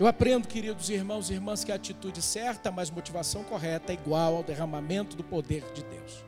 Eu 0.00 0.08
aprendo, 0.08 0.48
queridos 0.48 0.90
irmãos 0.90 1.30
e 1.30 1.34
irmãs, 1.34 1.62
que 1.62 1.70
a 1.70 1.76
atitude 1.76 2.20
certa, 2.20 2.72
mas 2.72 2.90
motivação 2.90 3.44
correta 3.44 3.92
é 3.92 3.94
igual 3.94 4.34
ao 4.34 4.42
derramamento 4.42 5.16
do 5.16 5.22
poder 5.22 5.62
de 5.72 5.84
Deus. 5.84 6.24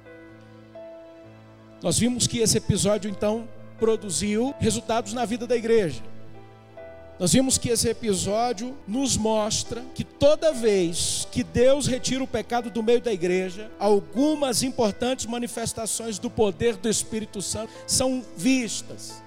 Nós 1.82 1.98
vimos 1.98 2.28
que 2.28 2.38
esse 2.38 2.58
episódio 2.58 3.10
então 3.10 3.48
produziu 3.78 4.54
resultados 4.60 5.12
na 5.12 5.24
vida 5.24 5.46
da 5.46 5.56
igreja. 5.56 6.02
Nós 7.18 7.32
vimos 7.32 7.56
que 7.56 7.70
esse 7.70 7.88
episódio 7.88 8.76
nos 8.86 9.16
mostra 9.16 9.82
que 9.94 10.04
toda 10.04 10.52
vez 10.52 11.26
que 11.32 11.42
Deus 11.42 11.86
retira 11.86 12.22
o 12.22 12.26
pecado 12.26 12.68
do 12.68 12.82
meio 12.82 13.00
da 13.00 13.10
igreja, 13.10 13.70
algumas 13.78 14.62
importantes 14.62 15.24
manifestações 15.24 16.18
do 16.18 16.28
poder 16.28 16.76
do 16.76 16.90
Espírito 16.90 17.40
Santo 17.40 17.72
são 17.86 18.22
vistas. 18.36 19.22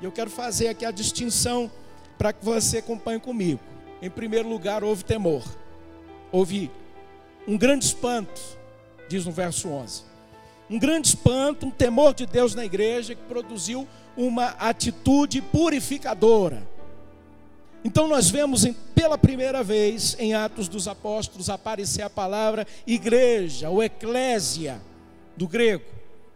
E 0.00 0.04
eu 0.04 0.10
quero 0.10 0.28
fazer 0.28 0.66
aqui 0.66 0.84
a 0.84 0.90
distinção 0.90 1.70
para 2.18 2.32
que 2.32 2.44
você 2.44 2.78
acompanhe 2.78 3.20
comigo. 3.20 3.60
Em 4.02 4.10
primeiro 4.10 4.48
lugar, 4.48 4.82
houve 4.82 5.04
temor. 5.04 5.44
Houve 6.32 6.72
um 7.46 7.56
grande 7.56 7.84
espanto, 7.84 8.40
diz 9.08 9.24
no 9.24 9.30
verso 9.30 9.68
11. 9.68 10.02
Um 10.68 10.78
grande 10.78 11.06
espanto, 11.08 11.66
um 11.66 11.70
temor 11.70 12.12
de 12.14 12.26
Deus 12.26 12.52
na 12.52 12.64
igreja 12.64 13.14
que 13.14 13.22
produziu 13.22 13.86
uma 14.16 14.46
atitude 14.58 15.40
purificadora. 15.40 16.74
Então 17.86 18.08
nós 18.08 18.28
vemos 18.28 18.64
em, 18.64 18.72
pela 18.72 19.16
primeira 19.16 19.62
vez 19.62 20.16
em 20.18 20.34
Atos 20.34 20.66
dos 20.66 20.88
Apóstolos 20.88 21.48
aparecer 21.48 22.02
a 22.02 22.10
palavra 22.10 22.66
igreja, 22.84 23.70
ou 23.70 23.80
eclésia, 23.80 24.82
do 25.36 25.46
grego, 25.46 25.84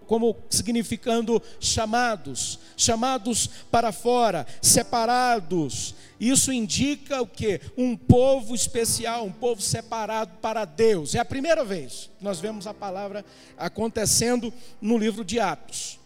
como 0.06 0.36
significando 0.48 1.42
chamados, 1.58 2.60
chamados 2.76 3.48
para 3.68 3.90
fora, 3.90 4.46
separados. 4.62 5.96
Isso 6.20 6.52
indica 6.52 7.20
o 7.20 7.26
que? 7.26 7.60
Um 7.76 7.96
povo 7.96 8.54
especial, 8.54 9.24
um 9.24 9.32
povo 9.32 9.60
separado 9.60 10.34
para 10.40 10.64
Deus. 10.64 11.16
É 11.16 11.18
a 11.18 11.24
primeira 11.24 11.64
vez 11.64 12.10
que 12.16 12.22
nós 12.22 12.38
vemos 12.38 12.68
a 12.68 12.72
palavra 12.72 13.24
acontecendo 13.58 14.54
no 14.80 14.96
livro 14.96 15.24
de 15.24 15.40
Atos. 15.40 15.98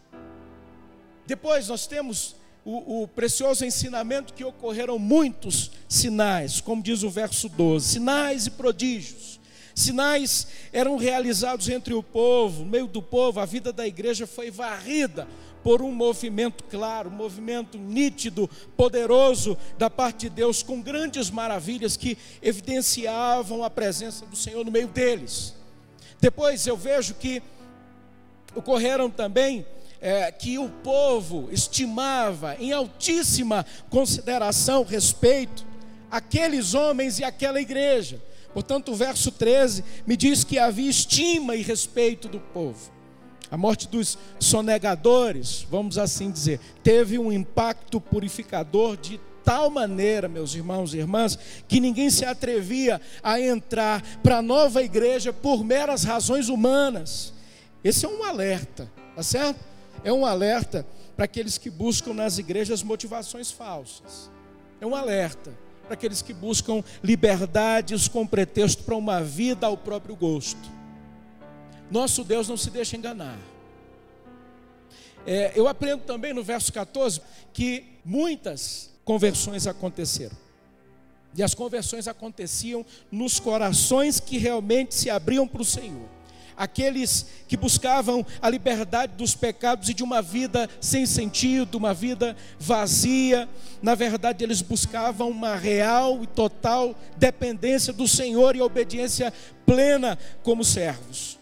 Depois 1.26 1.68
nós 1.68 1.86
temos 1.86 2.34
o, 2.64 3.02
o, 3.02 3.08
precioso 3.08 3.64
ensinamento 3.64 4.32
que 4.32 4.44
ocorreram 4.44 4.98
muitos 4.98 5.70
sinais, 5.88 6.60
como 6.60 6.82
diz 6.82 7.02
o 7.02 7.10
verso 7.10 7.48
12: 7.48 7.88
sinais 7.88 8.46
e 8.46 8.50
prodígios. 8.50 9.40
Sinais 9.74 10.46
eram 10.72 10.96
realizados 10.96 11.68
entre 11.68 11.94
o 11.94 12.02
povo, 12.02 12.64
no 12.64 12.70
meio 12.70 12.86
do 12.86 13.02
povo, 13.02 13.40
a 13.40 13.44
vida 13.44 13.72
da 13.72 13.86
igreja 13.86 14.26
foi 14.26 14.50
varrida 14.50 15.26
por 15.64 15.82
um 15.82 15.90
movimento 15.90 16.62
claro, 16.64 17.08
um 17.08 17.14
movimento 17.14 17.78
nítido, 17.78 18.48
poderoso 18.76 19.56
da 19.78 19.88
parte 19.88 20.28
de 20.28 20.30
Deus, 20.30 20.62
com 20.62 20.80
grandes 20.80 21.30
maravilhas 21.30 21.96
que 21.96 22.18
evidenciavam 22.42 23.64
a 23.64 23.70
presença 23.70 24.26
do 24.26 24.36
Senhor 24.36 24.64
no 24.64 24.70
meio 24.70 24.88
deles. 24.88 25.54
Depois 26.20 26.66
eu 26.66 26.76
vejo 26.76 27.14
que 27.14 27.42
ocorreram 28.54 29.10
também 29.10 29.66
é, 30.04 30.30
que 30.30 30.58
o 30.58 30.68
povo 30.68 31.48
estimava 31.50 32.56
em 32.60 32.72
altíssima 32.72 33.64
consideração, 33.88 34.84
respeito, 34.84 35.64
aqueles 36.10 36.74
homens 36.74 37.18
e 37.18 37.24
aquela 37.24 37.58
igreja. 37.58 38.22
Portanto, 38.52 38.92
o 38.92 38.94
verso 38.94 39.32
13 39.32 39.82
me 40.06 40.14
diz 40.14 40.44
que 40.44 40.58
havia 40.58 40.90
estima 40.90 41.56
e 41.56 41.62
respeito 41.62 42.28
do 42.28 42.38
povo. 42.38 42.92
A 43.50 43.56
morte 43.56 43.88
dos 43.88 44.18
sonegadores, 44.38 45.66
vamos 45.70 45.96
assim 45.96 46.30
dizer, 46.30 46.60
teve 46.82 47.18
um 47.18 47.32
impacto 47.32 47.98
purificador 47.98 48.98
de 48.98 49.18
tal 49.42 49.70
maneira, 49.70 50.28
meus 50.28 50.54
irmãos 50.54 50.92
e 50.92 50.98
irmãs, 50.98 51.38
que 51.66 51.80
ninguém 51.80 52.10
se 52.10 52.26
atrevia 52.26 53.00
a 53.22 53.40
entrar 53.40 54.02
para 54.22 54.38
a 54.38 54.42
nova 54.42 54.82
igreja 54.82 55.32
por 55.32 55.64
meras 55.64 56.04
razões 56.04 56.50
humanas. 56.50 57.32
Esse 57.82 58.04
é 58.04 58.08
um 58.08 58.22
alerta, 58.22 58.90
tá 59.16 59.22
certo? 59.22 59.73
É 60.04 60.12
um 60.12 60.26
alerta 60.26 60.86
para 61.16 61.24
aqueles 61.24 61.56
que 61.56 61.70
buscam 61.70 62.12
nas 62.12 62.38
igrejas 62.38 62.82
motivações 62.82 63.50
falsas. 63.50 64.30
É 64.80 64.86
um 64.86 64.94
alerta 64.94 65.52
para 65.84 65.94
aqueles 65.94 66.20
que 66.20 66.34
buscam 66.34 66.84
liberdades 67.02 68.06
com 68.06 68.26
pretexto 68.26 68.82
para 68.84 68.94
uma 68.94 69.22
vida 69.22 69.66
ao 69.66 69.76
próprio 69.76 70.14
gosto. 70.14 70.70
Nosso 71.90 72.22
Deus 72.22 72.48
não 72.48 72.56
se 72.56 72.70
deixa 72.70 72.96
enganar. 72.96 73.38
É, 75.26 75.52
eu 75.54 75.66
aprendo 75.66 76.02
também 76.02 76.34
no 76.34 76.44
verso 76.44 76.70
14 76.70 77.20
que 77.52 77.84
muitas 78.04 78.90
conversões 79.04 79.66
aconteceram. 79.66 80.36
E 81.36 81.42
as 81.42 81.54
conversões 81.54 82.06
aconteciam 82.06 82.84
nos 83.10 83.40
corações 83.40 84.20
que 84.20 84.38
realmente 84.38 84.94
se 84.94 85.08
abriam 85.08 85.48
para 85.48 85.62
o 85.62 85.64
Senhor 85.64 86.13
aqueles 86.56 87.26
que 87.48 87.56
buscavam 87.56 88.24
a 88.40 88.48
liberdade 88.48 89.14
dos 89.16 89.34
pecados 89.34 89.88
e 89.88 89.94
de 89.94 90.02
uma 90.02 90.22
vida 90.22 90.68
sem 90.80 91.06
sentido, 91.06 91.76
uma 91.76 91.94
vida 91.94 92.36
vazia. 92.58 93.48
Na 93.82 93.94
verdade, 93.94 94.44
eles 94.44 94.62
buscavam 94.62 95.28
uma 95.30 95.56
real 95.56 96.22
e 96.22 96.26
total 96.26 96.94
dependência 97.16 97.92
do 97.92 98.06
Senhor 98.06 98.56
e 98.56 98.62
obediência 98.62 99.32
plena 99.66 100.18
como 100.42 100.64
servos. 100.64 101.38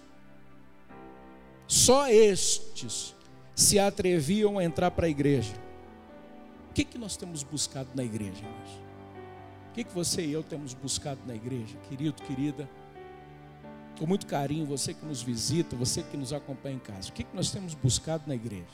Só 1.66 2.08
estes 2.08 3.14
se 3.54 3.78
atreviam 3.78 4.58
a 4.58 4.64
entrar 4.64 4.90
para 4.90 5.06
a 5.06 5.10
igreja. 5.10 5.54
O 6.70 6.74
que, 6.74 6.84
que 6.84 6.98
nós 6.98 7.16
temos 7.16 7.42
buscado 7.42 7.90
na 7.94 8.02
igreja, 8.02 8.38
irmãos? 8.38 8.82
O 9.70 9.74
que, 9.74 9.84
que 9.84 9.94
você 9.94 10.22
e 10.22 10.32
eu 10.32 10.42
temos 10.42 10.74
buscado 10.74 11.20
na 11.26 11.34
igreja, 11.34 11.76
querido, 11.88 12.22
querida? 12.22 12.68
Com 13.98 14.06
muito 14.06 14.26
carinho, 14.26 14.66
você 14.66 14.94
que 14.94 15.04
nos 15.04 15.22
visita, 15.22 15.76
você 15.76 16.02
que 16.02 16.16
nos 16.16 16.32
acompanha 16.32 16.76
em 16.76 16.78
casa. 16.78 17.10
O 17.10 17.12
que 17.12 17.26
nós 17.32 17.50
temos 17.50 17.74
buscado 17.74 18.24
na 18.26 18.34
igreja? 18.34 18.66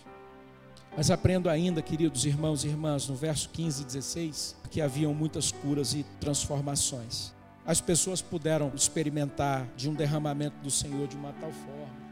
Mas 0.97 1.11
aprendo 1.11 1.49
ainda, 1.49 1.83
queridos 1.83 2.25
irmãos 2.25 2.65
e 2.65 2.69
irmãs, 2.69 3.09
no 3.09 3.15
verso 3.15 3.49
15 3.51 3.83
e 3.83 3.85
16, 3.85 4.57
que 4.71 4.81
haviam 4.81 5.15
muitas 5.15 5.53
curas 5.53 5.95
e 5.95 6.05
transformações. 6.21 7.33
As 7.65 7.81
pessoas 7.81 8.23
puderam 8.23 8.73
experimentar 8.75 9.69
de 9.77 9.89
um 9.89 9.95
derramamento 9.95 10.57
do 10.63 10.71
Senhor 10.71 11.07
de 11.07 11.17
uma 11.17 11.33
tal 11.35 11.53
forma 11.53 12.09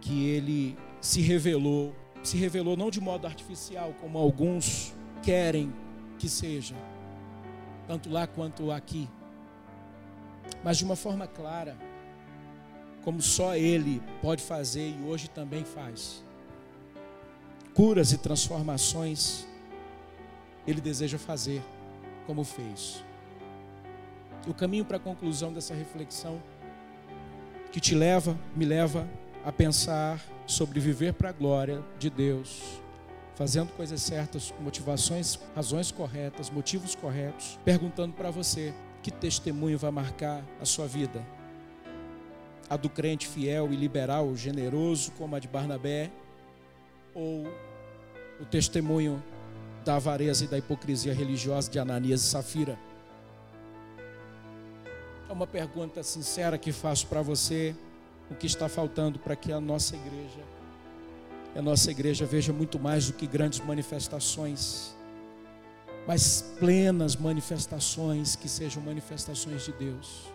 que 0.00 0.26
ele 0.26 0.76
se 1.00 1.20
revelou, 1.20 1.94
se 2.22 2.36
revelou 2.36 2.76
não 2.76 2.90
de 2.90 3.00
modo 3.00 3.26
artificial, 3.26 3.94
como 4.00 4.18
alguns 4.18 4.92
querem 5.22 5.72
que 6.18 6.28
seja, 6.28 6.74
tanto 7.86 8.10
lá 8.10 8.26
quanto 8.26 8.72
aqui, 8.72 9.08
mas 10.64 10.78
de 10.78 10.84
uma 10.84 10.96
forma 10.96 11.26
clara 11.26 11.76
como 13.02 13.20
só 13.20 13.56
Ele 13.56 14.02
pode 14.20 14.42
fazer 14.42 14.88
e 14.88 15.02
hoje 15.04 15.28
também 15.28 15.64
faz. 15.64 16.22
Curas 17.74 18.12
e 18.12 18.18
transformações 18.18 19.46
Ele 20.66 20.80
deseja 20.80 21.18
fazer, 21.18 21.62
como 22.26 22.44
fez. 22.44 23.04
O 24.46 24.54
caminho 24.54 24.84
para 24.84 24.96
a 24.96 25.00
conclusão 25.00 25.52
dessa 25.52 25.74
reflexão, 25.74 26.42
que 27.70 27.80
te 27.80 27.94
leva, 27.94 28.36
me 28.54 28.64
leva 28.64 29.08
a 29.44 29.50
pensar 29.50 30.20
sobre 30.46 30.78
viver 30.78 31.14
para 31.14 31.30
a 31.30 31.32
glória 31.32 31.82
de 31.98 32.10
Deus, 32.10 32.80
fazendo 33.34 33.72
coisas 33.72 34.02
certas, 34.02 34.52
motivações, 34.60 35.38
razões 35.54 35.90
corretas, 35.90 36.50
motivos 36.50 36.94
corretos, 36.94 37.58
perguntando 37.64 38.12
para 38.14 38.30
você 38.30 38.74
que 39.02 39.10
testemunho 39.10 39.78
vai 39.78 39.90
marcar 39.90 40.44
a 40.60 40.64
sua 40.64 40.86
vida 40.86 41.24
a 42.72 42.76
do 42.78 42.88
crente 42.88 43.28
fiel 43.28 43.70
e 43.70 43.76
liberal, 43.76 44.34
generoso, 44.34 45.12
como 45.12 45.36
a 45.36 45.38
de 45.38 45.46
Barnabé, 45.46 46.10
ou 47.14 47.46
o 48.40 48.46
testemunho 48.46 49.22
da 49.84 49.96
avareza 49.96 50.46
e 50.46 50.48
da 50.48 50.56
hipocrisia 50.56 51.12
religiosa 51.12 51.70
de 51.70 51.78
Ananias 51.78 52.22
e 52.22 52.24
Safira? 52.24 52.78
É 55.28 55.32
uma 55.34 55.46
pergunta 55.46 56.02
sincera 56.02 56.56
que 56.56 56.72
faço 56.72 57.06
para 57.08 57.20
você. 57.20 57.76
O 58.30 58.34
que 58.34 58.46
está 58.46 58.70
faltando 58.70 59.18
para 59.18 59.36
que 59.36 59.52
a 59.52 59.60
nossa 59.60 59.94
igreja, 59.94 60.40
a 61.54 61.60
nossa 61.60 61.90
igreja 61.90 62.24
veja 62.24 62.54
muito 62.54 62.78
mais 62.78 63.08
do 63.08 63.12
que 63.12 63.26
grandes 63.26 63.60
manifestações, 63.60 64.96
mas 66.06 66.54
plenas 66.58 67.16
manifestações 67.16 68.34
que 68.34 68.48
sejam 68.48 68.82
manifestações 68.82 69.62
de 69.66 69.72
Deus. 69.72 70.32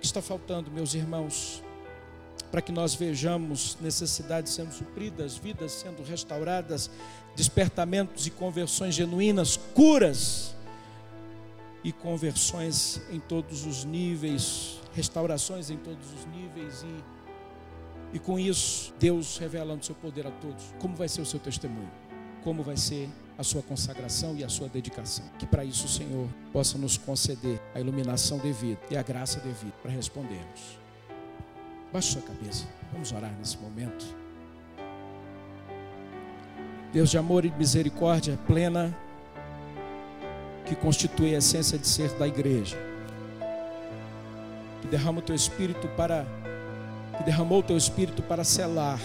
Que 0.00 0.06
está 0.06 0.22
faltando, 0.22 0.70
meus 0.70 0.94
irmãos, 0.94 1.62
para 2.50 2.62
que 2.62 2.72
nós 2.72 2.94
vejamos 2.94 3.76
necessidades 3.80 4.52
sendo 4.52 4.72
supridas, 4.72 5.36
vidas 5.36 5.72
sendo 5.72 6.02
restauradas, 6.02 6.90
despertamentos 7.36 8.26
e 8.26 8.30
conversões 8.30 8.94
genuínas, 8.94 9.58
curas 9.74 10.54
e 11.84 11.92
conversões 11.92 13.00
em 13.10 13.20
todos 13.20 13.66
os 13.66 13.84
níveis, 13.84 14.80
restaurações 14.94 15.70
em 15.70 15.76
todos 15.76 16.06
os 16.12 16.26
níveis 16.26 16.82
e, 16.82 18.16
e 18.16 18.18
com 18.18 18.38
isso 18.38 18.92
Deus 18.98 19.38
revelando 19.38 19.84
seu 19.84 19.94
poder 19.94 20.26
a 20.26 20.30
todos. 20.30 20.64
Como 20.78 20.96
vai 20.96 21.08
ser 21.08 21.20
o 21.20 21.26
seu 21.26 21.38
testemunho? 21.38 21.90
Como 22.42 22.62
vai 22.62 22.76
ser 22.76 23.08
a 23.38 23.44
sua 23.44 23.62
consagração 23.62 24.34
e 24.36 24.42
a 24.42 24.48
sua 24.48 24.68
dedicação. 24.68 25.24
Que 25.38 25.46
para 25.46 25.64
isso 25.64 25.86
o 25.86 25.88
Senhor 25.88 26.28
possa 26.52 26.76
nos 26.76 26.98
conceder 26.98 27.60
a 27.72 27.78
iluminação 27.78 28.38
devida 28.38 28.80
e 28.90 28.96
a 28.96 29.02
graça 29.02 29.38
devida 29.38 29.72
para 29.80 29.92
respondermos. 29.92 30.76
Baixe 31.92 32.12
sua 32.12 32.22
cabeça, 32.22 32.66
vamos 32.92 33.12
orar 33.12 33.32
nesse 33.38 33.56
momento. 33.58 34.04
Deus 36.92 37.10
de 37.10 37.16
amor 37.16 37.44
e 37.44 37.50
misericórdia 37.52 38.36
plena, 38.46 38.96
que 40.66 40.74
constitui 40.74 41.34
a 41.34 41.38
essência 41.38 41.78
de 41.78 41.86
ser 41.86 42.10
da 42.18 42.26
igreja, 42.26 42.76
que 44.82 44.88
derrama 44.88 45.20
o 45.20 45.22
teu 45.22 45.36
espírito 45.36 45.86
para 45.88 46.26
que 47.16 47.24
derramou 47.24 47.60
o 47.60 47.62
teu 47.62 47.76
espírito 47.76 48.22
para 48.22 48.44
selar 48.44 49.00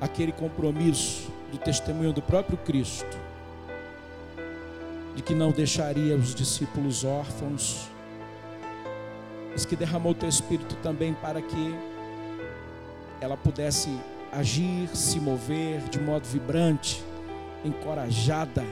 aquele 0.00 0.32
compromisso 0.32 1.31
do 1.52 1.58
testemunho 1.58 2.12
do 2.12 2.20
próprio 2.20 2.58
Cristo, 2.58 3.16
de 5.14 5.22
que 5.22 5.34
não 5.34 5.52
deixaria 5.52 6.16
os 6.16 6.34
discípulos 6.34 7.04
órfãos, 7.04 7.88
mas 9.52 9.64
que 9.64 9.76
derramou 9.76 10.14
teu 10.14 10.28
espírito 10.28 10.74
também 10.76 11.14
para 11.14 11.40
que 11.40 11.74
ela 13.20 13.36
pudesse 13.36 13.88
agir, 14.32 14.88
se 14.96 15.20
mover 15.20 15.80
de 15.90 16.00
modo 16.00 16.26
vibrante, 16.26 17.04
encorajada, 17.64 18.64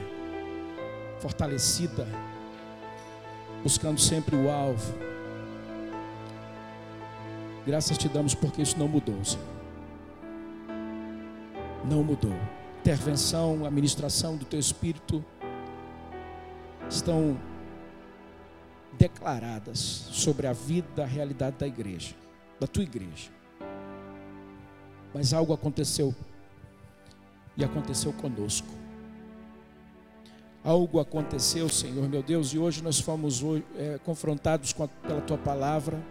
fortalecida, 1.19 2.07
buscando 3.61 4.01
sempre 4.01 4.35
o 4.35 4.49
alvo. 4.49 4.93
Graças 7.65 7.95
te 7.95 8.09
damos 8.09 8.33
porque 8.33 8.63
isso 8.63 8.77
não 8.77 8.87
mudou, 8.87 9.23
Senhor 9.23 9.51
não 11.83 12.03
mudou. 12.03 12.33
Intervenção, 12.81 13.63
administração 13.63 14.35
do 14.35 14.43
teu 14.43 14.59
espírito 14.59 15.23
estão 16.89 17.39
declaradas 18.97 19.77
sobre 19.77 20.47
a 20.47 20.53
vida, 20.53 21.03
a 21.03 21.05
realidade 21.05 21.57
da 21.59 21.67
igreja, 21.67 22.15
da 22.59 22.65
tua 22.65 22.81
igreja. 22.81 23.29
Mas 25.13 25.31
algo 25.31 25.53
aconteceu 25.53 26.13
e 27.55 27.63
aconteceu 27.63 28.11
conosco. 28.13 28.67
Algo 30.63 30.99
aconteceu, 30.99 31.69
Senhor 31.69 32.09
meu 32.09 32.23
Deus, 32.23 32.51
e 32.51 32.57
hoje 32.57 32.81
nós 32.81 32.99
fomos 32.99 33.43
é, 33.77 33.99
confrontados 33.99 34.73
a, 34.79 34.87
pela 34.87 35.21
tua 35.21 35.37
palavra. 35.37 36.01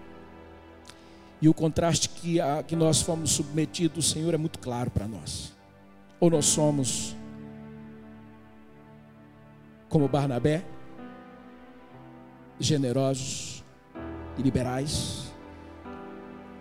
E 1.42 1.48
o 1.48 1.54
contraste 1.54 2.08
que, 2.10 2.40
a, 2.40 2.62
que 2.62 2.76
nós 2.76 3.02
fomos 3.02 3.32
submetidos, 3.32 4.08
Senhor, 4.08 4.34
é 4.34 4.36
muito 4.36 4.60
claro 4.60 4.88
para 4.88 5.08
nós. 5.08 5.58
Ou 6.20 6.30
nós 6.30 6.44
somos 6.44 7.16
como 9.88 10.06
Barnabé, 10.06 10.64
generosos 12.58 13.64
e 14.38 14.42
liberais, 14.42 15.32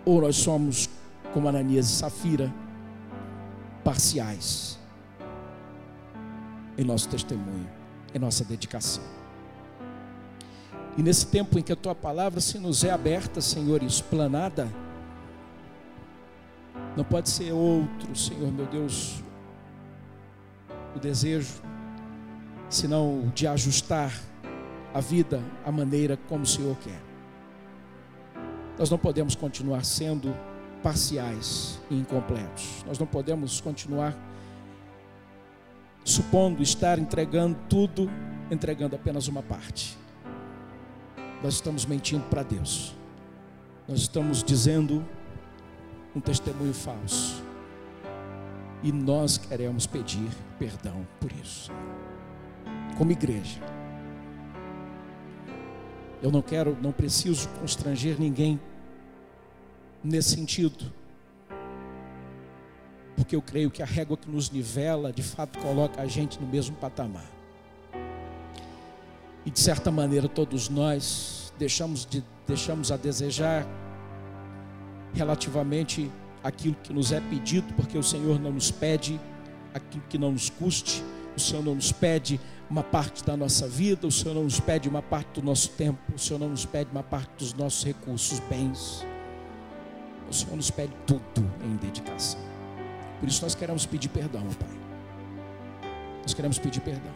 ou 0.04 0.20
nós 0.20 0.36
somos 0.36 0.88
como 1.32 1.48
Ananias 1.48 1.86
e 1.86 1.92
Safira, 1.92 2.52
parciais 3.84 4.78
em 6.76 6.84
nosso 6.84 7.08
testemunho, 7.08 7.68
em 8.14 8.18
nossa 8.18 8.44
dedicação. 8.44 9.04
E 10.96 11.02
nesse 11.02 11.26
tempo 11.26 11.58
em 11.58 11.62
que 11.62 11.72
a 11.72 11.76
tua 11.76 11.94
palavra 11.94 12.40
se 12.40 12.58
nos 12.58 12.82
é 12.82 12.90
aberta, 12.90 13.40
Senhor, 13.40 13.82
explanada, 13.82 14.68
não 16.96 17.04
pode 17.04 17.28
ser 17.28 17.52
outro, 17.52 18.16
Senhor 18.16 18.50
meu 18.50 18.66
Deus, 18.66 19.22
o 20.94 20.98
desejo, 20.98 21.62
senão 22.68 23.30
de 23.34 23.46
ajustar 23.46 24.12
a 24.92 25.00
vida 25.00 25.42
à 25.64 25.70
maneira 25.70 26.16
como 26.28 26.44
o 26.44 26.46
Senhor 26.46 26.76
quer. 26.78 27.00
Nós 28.78 28.90
não 28.90 28.98
podemos 28.98 29.34
continuar 29.34 29.84
sendo 29.84 30.34
parciais 30.82 31.78
e 31.90 31.94
incompletos. 31.94 32.84
Nós 32.86 32.98
não 32.98 33.06
podemos 33.06 33.60
continuar 33.60 34.16
supondo 36.04 36.62
estar 36.62 36.98
entregando 36.98 37.58
tudo, 37.68 38.10
entregando 38.50 38.96
apenas 38.96 39.28
uma 39.28 39.42
parte. 39.42 39.96
Nós 41.42 41.54
estamos 41.54 41.84
mentindo 41.84 42.24
para 42.24 42.42
Deus. 42.42 42.94
Nós 43.86 44.00
estamos 44.00 44.42
dizendo 44.42 45.04
um 46.14 46.20
testemunho 46.20 46.74
falso. 46.74 47.49
E 48.82 48.90
nós 48.92 49.36
queremos 49.36 49.86
pedir 49.86 50.30
perdão 50.58 51.06
por 51.20 51.30
isso. 51.32 51.70
Como 52.96 53.12
igreja. 53.12 53.60
Eu 56.22 56.30
não 56.30 56.42
quero, 56.42 56.76
não 56.80 56.92
preciso 56.92 57.48
constranger 57.60 58.18
ninguém 58.18 58.60
nesse 60.02 60.30
sentido. 60.30 60.92
Porque 63.16 63.36
eu 63.36 63.42
creio 63.42 63.70
que 63.70 63.82
a 63.82 63.86
régua 63.86 64.16
que 64.16 64.30
nos 64.30 64.50
nivela, 64.50 65.12
de 65.12 65.22
fato, 65.22 65.58
coloca 65.58 66.00
a 66.00 66.06
gente 66.06 66.40
no 66.40 66.46
mesmo 66.46 66.76
patamar. 66.76 67.30
E 69.44 69.50
de 69.50 69.60
certa 69.60 69.90
maneira 69.90 70.28
todos 70.28 70.68
nós 70.68 71.52
deixamos 71.58 72.06
de 72.06 72.22
deixamos 72.46 72.90
a 72.90 72.96
desejar 72.96 73.64
relativamente 75.14 76.10
aquilo 76.42 76.74
que 76.82 76.92
nos 76.92 77.12
é 77.12 77.20
pedido, 77.20 77.72
porque 77.74 77.96
o 77.96 78.02
Senhor 78.02 78.38
não 78.40 78.52
nos 78.52 78.70
pede 78.70 79.20
aquilo 79.74 80.02
que 80.08 80.18
não 80.18 80.32
nos 80.32 80.50
custe, 80.50 81.02
o 81.36 81.40
Senhor 81.40 81.62
não 81.62 81.74
nos 81.74 81.92
pede 81.92 82.40
uma 82.68 82.82
parte 82.82 83.24
da 83.24 83.36
nossa 83.36 83.68
vida, 83.68 84.06
o 84.06 84.12
Senhor 84.12 84.34
não 84.34 84.44
nos 84.44 84.60
pede 84.60 84.88
uma 84.88 85.02
parte 85.02 85.40
do 85.40 85.46
nosso 85.46 85.70
tempo, 85.70 85.98
o 86.14 86.18
Senhor 86.18 86.38
não 86.38 86.48
nos 86.48 86.64
pede 86.64 86.90
uma 86.90 87.02
parte 87.02 87.30
dos 87.38 87.54
nossos 87.54 87.84
recursos, 87.84 88.38
bens. 88.40 89.04
O 90.28 90.32
Senhor 90.32 90.56
nos 90.56 90.70
pede 90.70 90.92
tudo 91.06 91.50
em 91.64 91.76
dedicação. 91.76 92.40
Por 93.18 93.28
isso 93.28 93.42
nós 93.42 93.54
queremos 93.54 93.84
pedir 93.84 94.08
perdão, 94.08 94.46
Pai. 94.58 95.90
Nós 96.22 96.32
queremos 96.32 96.58
pedir 96.58 96.80
perdão. 96.80 97.12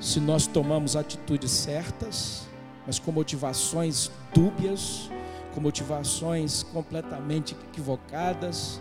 Se 0.00 0.20
nós 0.20 0.46
tomamos 0.46 0.96
atitudes 0.96 1.50
certas, 1.50 2.46
mas 2.86 2.98
com 2.98 3.10
motivações 3.10 4.10
dúbias, 4.32 5.10
com 5.54 5.60
motivações 5.60 6.64
completamente 6.64 7.56
equivocadas, 7.70 8.80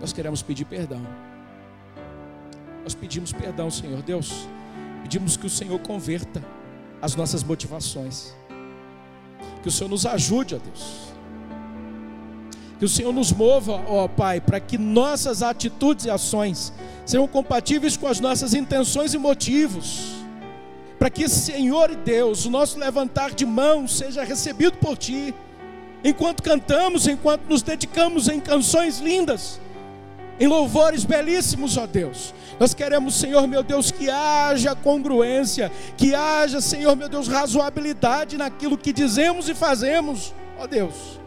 nós 0.00 0.12
queremos 0.12 0.42
pedir 0.42 0.64
perdão. 0.64 1.00
Nós 2.82 2.94
pedimos 2.94 3.32
perdão, 3.32 3.70
Senhor 3.70 4.02
Deus. 4.02 4.48
Pedimos 5.02 5.36
que 5.36 5.46
o 5.46 5.50
Senhor 5.50 5.78
converta 5.80 6.42
as 7.00 7.14
nossas 7.14 7.44
motivações. 7.44 8.34
Que 9.62 9.68
o 9.68 9.70
Senhor 9.70 9.90
nos 9.90 10.06
ajude, 10.06 10.54
ó 10.54 10.58
Deus. 10.58 11.12
Que 12.78 12.84
o 12.84 12.88
Senhor 12.88 13.12
nos 13.12 13.30
mova, 13.30 13.72
ó 13.86 14.08
Pai, 14.08 14.40
para 14.40 14.58
que 14.58 14.78
nossas 14.78 15.42
atitudes 15.42 16.06
e 16.06 16.10
ações 16.10 16.72
sejam 17.04 17.28
compatíveis 17.28 17.96
com 17.96 18.06
as 18.06 18.18
nossas 18.18 18.54
intenções 18.54 19.14
e 19.14 19.18
motivos 19.18 20.21
para 21.02 21.10
que, 21.10 21.28
Senhor 21.28 21.90
e 21.90 21.96
Deus, 21.96 22.44
o 22.44 22.50
nosso 22.50 22.78
levantar 22.78 23.32
de 23.32 23.44
mãos 23.44 23.98
seja 23.98 24.22
recebido 24.22 24.76
por 24.78 24.96
Ti, 24.96 25.34
enquanto 26.04 26.44
cantamos, 26.44 27.08
enquanto 27.08 27.42
nos 27.48 27.60
dedicamos 27.60 28.28
em 28.28 28.38
canções 28.38 29.00
lindas, 29.00 29.60
em 30.38 30.46
louvores 30.46 31.04
belíssimos, 31.04 31.76
ó 31.76 31.88
Deus. 31.88 32.32
Nós 32.56 32.72
queremos, 32.72 33.16
Senhor 33.16 33.48
meu 33.48 33.64
Deus, 33.64 33.90
que 33.90 34.08
haja 34.08 34.76
congruência, 34.76 35.72
que 35.96 36.14
haja, 36.14 36.60
Senhor 36.60 36.94
meu 36.94 37.08
Deus, 37.08 37.26
razoabilidade 37.26 38.38
naquilo 38.38 38.78
que 38.78 38.92
dizemos 38.92 39.48
e 39.48 39.56
fazemos, 39.56 40.32
ó 40.56 40.68
Deus. 40.68 41.18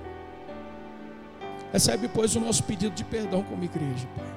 Recebe, 1.73 2.07
pois, 2.07 2.33
o 2.33 2.39
nosso 2.39 2.63
pedido 2.63 2.95
de 2.95 3.03
perdão 3.03 3.43
como 3.43 3.61
igreja, 3.65 4.07
Pai. 4.15 4.34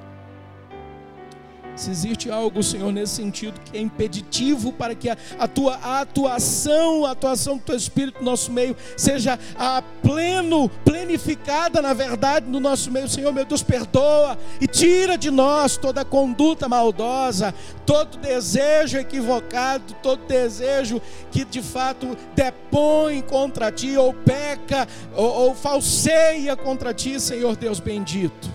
Se 1.79 1.93
existe 1.93 2.29
algo, 2.29 2.61
Senhor, 2.61 2.91
nesse 2.91 3.15
sentido 3.15 3.61
que 3.61 3.79
é 3.79 3.81
impeditivo 3.81 4.73
para 4.73 4.97
que 4.97 5.09
a, 5.09 5.17
a 5.39 5.47
tua 5.47 5.77
atuação, 6.01 7.07
a 7.07 7.13
atuação 7.13 7.57
do 7.57 7.63
teu 7.63 7.77
Espírito 7.77 8.19
no 8.19 8.25
nosso 8.25 8.51
meio 8.51 8.77
seja 8.97 9.39
a 9.57 9.81
pleno, 10.03 10.69
plenificada 10.85 11.81
na 11.81 11.95
verdade 11.95 12.51
no 12.51 12.59
nosso 12.59 12.91
meio, 12.91 13.09
Senhor, 13.09 13.33
meu 13.33 13.45
Deus, 13.45 13.63
perdoa 13.63 14.37
e 14.61 14.67
tira 14.67 15.17
de 15.17 15.31
nós 15.31 15.77
toda 15.77 16.05
conduta 16.05 16.69
maldosa, 16.69 17.55
todo 17.87 18.19
desejo 18.19 18.99
equivocado, 18.99 19.95
todo 20.03 20.27
desejo 20.27 21.01
que 21.31 21.45
de 21.45 21.63
fato 21.63 22.17
depõe 22.35 23.23
contra 23.23 23.71
ti, 23.71 23.97
ou 23.97 24.13
peca, 24.13 24.89
ou, 25.15 25.31
ou 25.31 25.55
falseia 25.55 26.57
contra 26.57 26.93
ti, 26.93 27.21
Senhor 27.21 27.55
Deus 27.55 27.79
bendito. 27.79 28.51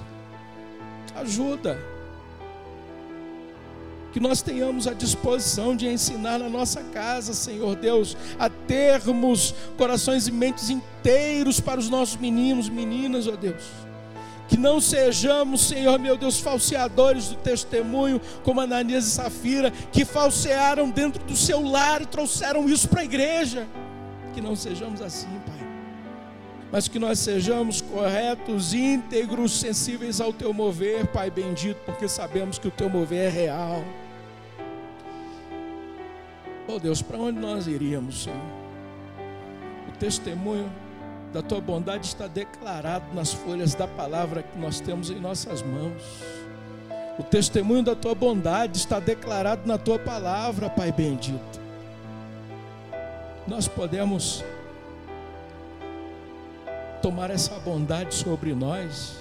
Ajuda 1.16 1.93
que 4.14 4.20
nós 4.20 4.44
tenhamos 4.44 4.88
a 4.88 4.94
disposição 4.94 5.76
de 5.76 5.88
ensinar 5.88 6.38
na 6.38 6.48
nossa 6.48 6.84
casa, 6.84 7.34
Senhor 7.34 7.76
Deus, 7.76 8.16
a 8.38 8.48
termos 8.48 9.56
corações 9.76 10.28
e 10.28 10.32
mentes 10.32 10.70
inteiros 10.70 11.60
para 11.60 11.80
os 11.80 11.90
nossos 11.90 12.18
meninos, 12.18 12.70
meninas, 12.70 13.28
ó 13.28 13.36
Deus. 13.36 13.64
Que 14.48 14.56
não 14.56 14.80
sejamos, 14.80 15.62
Senhor 15.62 15.98
meu 15.98 16.16
Deus, 16.16 16.40
falseadores 16.40 17.30
do 17.30 17.36
testemunho, 17.38 18.22
como 18.44 18.62
Ananias 18.62 19.08
e 19.08 19.10
Safira, 19.10 19.72
que 19.92 20.06
falsearam 20.06 20.92
dentro 20.92 21.24
do 21.24 21.36
seu 21.36 21.64
lar 21.68 22.04
e 22.04 22.06
trouxeram 22.06 22.70
isso 22.70 22.88
para 22.88 23.02
a 23.02 23.06
igreja. 23.06 23.68
Que 24.36 24.42
não 24.42 24.56
sejamos 24.56 25.02
assim, 25.02 25.42
Pai. 25.44 25.68
Mas 26.72 26.88
que 26.88 27.00
nós 27.00 27.18
sejamos 27.18 27.82
corretos, 27.82 28.76
íntegros, 28.76 29.60
sensíveis 29.60 30.22
ao 30.22 30.32
teu 30.32 30.54
mover, 30.54 31.08
Pai 31.08 31.32
bendito, 31.32 31.80
porque 31.84 32.08
sabemos 32.08 32.60
que 32.60 32.68
o 32.68 32.72
teu 32.72 32.90
mover 32.90 33.28
é 33.28 33.30
real. 33.30 33.84
Oh 36.68 36.80
Deus, 36.80 37.02
para 37.02 37.18
onde 37.18 37.40
nós 37.40 37.68
iríamos, 37.68 38.24
Senhor? 38.24 38.40
O 39.90 39.92
testemunho 39.98 40.72
da 41.34 41.42
tua 41.42 41.60
bondade 41.60 42.06
está 42.06 42.28
declarado 42.28 43.06
nas 43.14 43.34
folhas 43.34 43.74
da 43.74 43.88
palavra 43.88 44.44
que 44.44 44.58
nós 44.58 44.80
temos 44.80 45.10
em 45.10 45.20
nossas 45.20 45.62
mãos. 45.62 46.02
O 47.20 47.24
testemunho 47.24 47.84
da 47.84 47.96
tua 47.96 48.16
bondade 48.16 48.78
está 48.78 49.00
declarado 49.00 49.68
na 49.68 49.78
tua 49.78 50.00
palavra, 50.00 50.70
Pai 50.70 50.92
bendito. 50.92 51.62
Nós 53.48 53.68
podemos 53.68 54.44
tomar 57.02 57.30
essa 57.30 57.60
bondade 57.60 58.16
sobre 58.16 58.56
nós, 58.56 59.18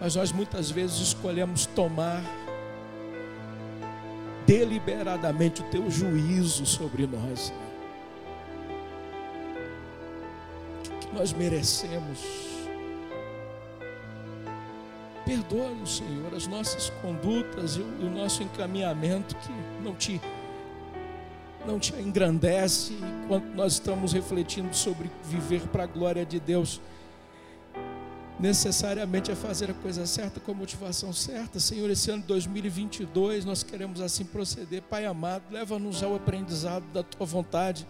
mas 0.00 0.16
nós 0.16 0.32
muitas 0.32 0.70
vezes 0.70 0.98
escolhemos 0.98 1.66
tomar 1.66 2.22
deliberadamente 4.50 5.62
o 5.62 5.64
teu 5.66 5.88
juízo 5.88 6.66
sobre 6.66 7.06
nós. 7.06 7.52
nós 11.12 11.32
merecemos. 11.32 12.18
Perdoa-nos, 15.24 15.98
Senhor, 15.98 16.34
as 16.34 16.46
nossas 16.46 16.90
condutas 17.02 17.76
e 17.76 17.80
o 17.80 18.10
nosso 18.10 18.42
encaminhamento 18.42 19.36
que 19.36 19.52
não 19.82 19.94
te 19.94 20.20
não 21.66 21.78
te 21.78 21.92
engrandece 21.94 22.94
enquanto 23.24 23.44
nós 23.54 23.74
estamos 23.74 24.14
refletindo 24.14 24.74
sobre 24.74 25.10
viver 25.24 25.60
para 25.68 25.84
a 25.84 25.86
glória 25.86 26.24
de 26.24 26.40
Deus. 26.40 26.80
Necessariamente 28.40 29.30
é 29.30 29.34
fazer 29.34 29.70
a 29.70 29.74
coisa 29.74 30.06
certa 30.06 30.40
com 30.40 30.52
a 30.52 30.54
motivação 30.54 31.12
certa. 31.12 31.60
Senhor, 31.60 31.90
esse 31.90 32.10
ano 32.10 32.22
de 32.22 32.28
2022 32.28 33.44
nós 33.44 33.62
queremos 33.62 34.00
assim 34.00 34.24
proceder. 34.24 34.80
Pai 34.82 35.04
amado, 35.04 35.44
leva-nos 35.50 36.02
ao 36.02 36.16
aprendizado 36.16 36.84
da 36.92 37.02
tua 37.02 37.26
vontade 37.26 37.86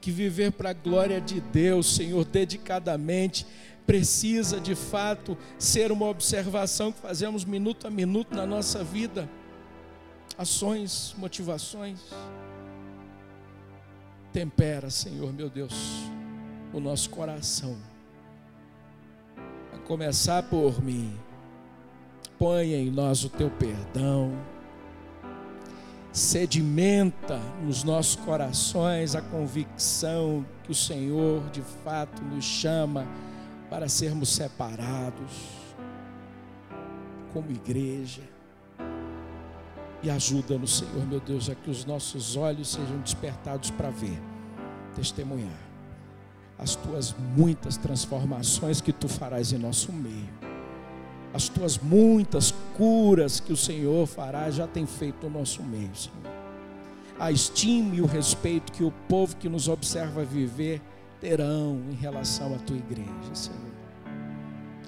que 0.00 0.10
viver 0.10 0.52
para 0.52 0.68
a 0.68 0.74
glória 0.74 1.18
de 1.18 1.40
Deus, 1.40 1.96
Senhor, 1.96 2.26
dedicadamente, 2.26 3.46
precisa 3.86 4.60
de 4.60 4.74
fato 4.74 5.34
ser 5.58 5.90
uma 5.90 6.06
observação 6.06 6.92
que 6.92 7.00
fazemos 7.00 7.42
minuto 7.42 7.86
a 7.86 7.90
minuto 7.90 8.36
na 8.36 8.44
nossa 8.44 8.84
vida, 8.84 9.26
ações, 10.36 11.14
motivações. 11.16 12.00
Tempera, 14.30 14.90
Senhor, 14.90 15.32
meu 15.32 15.48
Deus, 15.48 15.72
o 16.70 16.78
nosso 16.78 17.08
coração, 17.08 17.74
começar 19.84 20.42
por 20.44 20.82
mim. 20.82 21.16
Ponha 22.38 22.76
em 22.76 22.90
nós 22.90 23.24
o 23.24 23.28
teu 23.28 23.50
perdão 23.50 24.32
sedimenta 26.14 27.40
nos 27.60 27.82
nossos 27.82 28.14
corações 28.14 29.16
a 29.16 29.20
convicção 29.20 30.46
que 30.62 30.70
o 30.70 30.74
Senhor 30.74 31.42
de 31.50 31.60
fato 31.82 32.22
nos 32.22 32.44
chama 32.44 33.04
para 33.68 33.88
sermos 33.88 34.28
separados 34.28 35.32
como 37.32 37.50
igreja. 37.50 38.22
E 40.04 40.10
ajuda-nos, 40.10 40.78
Senhor, 40.78 41.04
meu 41.04 41.18
Deus, 41.18 41.50
a 41.50 41.54
que 41.56 41.68
os 41.68 41.84
nossos 41.84 42.36
olhos 42.36 42.70
sejam 42.70 43.00
despertados 43.00 43.70
para 43.72 43.90
ver, 43.90 44.20
testemunhar 44.94 45.63
as 46.58 46.76
tuas 46.76 47.14
muitas 47.36 47.76
transformações 47.76 48.80
que 48.80 48.92
tu 48.92 49.08
farás 49.08 49.52
em 49.52 49.58
nosso 49.58 49.92
meio 49.92 50.54
as 51.34 51.48
tuas 51.48 51.78
muitas 51.78 52.54
curas 52.76 53.40
que 53.40 53.52
o 53.52 53.56
Senhor 53.56 54.06
fará, 54.06 54.48
já 54.52 54.68
tem 54.68 54.86
feito 54.86 55.28
no 55.28 55.40
nosso 55.40 55.64
meio, 55.64 55.90
Senhor. 55.96 56.32
A 57.18 57.32
estima 57.32 57.96
e 57.96 58.00
o 58.00 58.06
respeito 58.06 58.70
que 58.70 58.84
o 58.84 58.92
povo 59.08 59.34
que 59.34 59.48
nos 59.48 59.66
observa 59.66 60.24
viver 60.24 60.80
terão 61.20 61.80
em 61.90 61.94
relação 61.94 62.54
à 62.54 62.58
tua 62.58 62.76
igreja, 62.76 63.34
Senhor. 63.34 63.58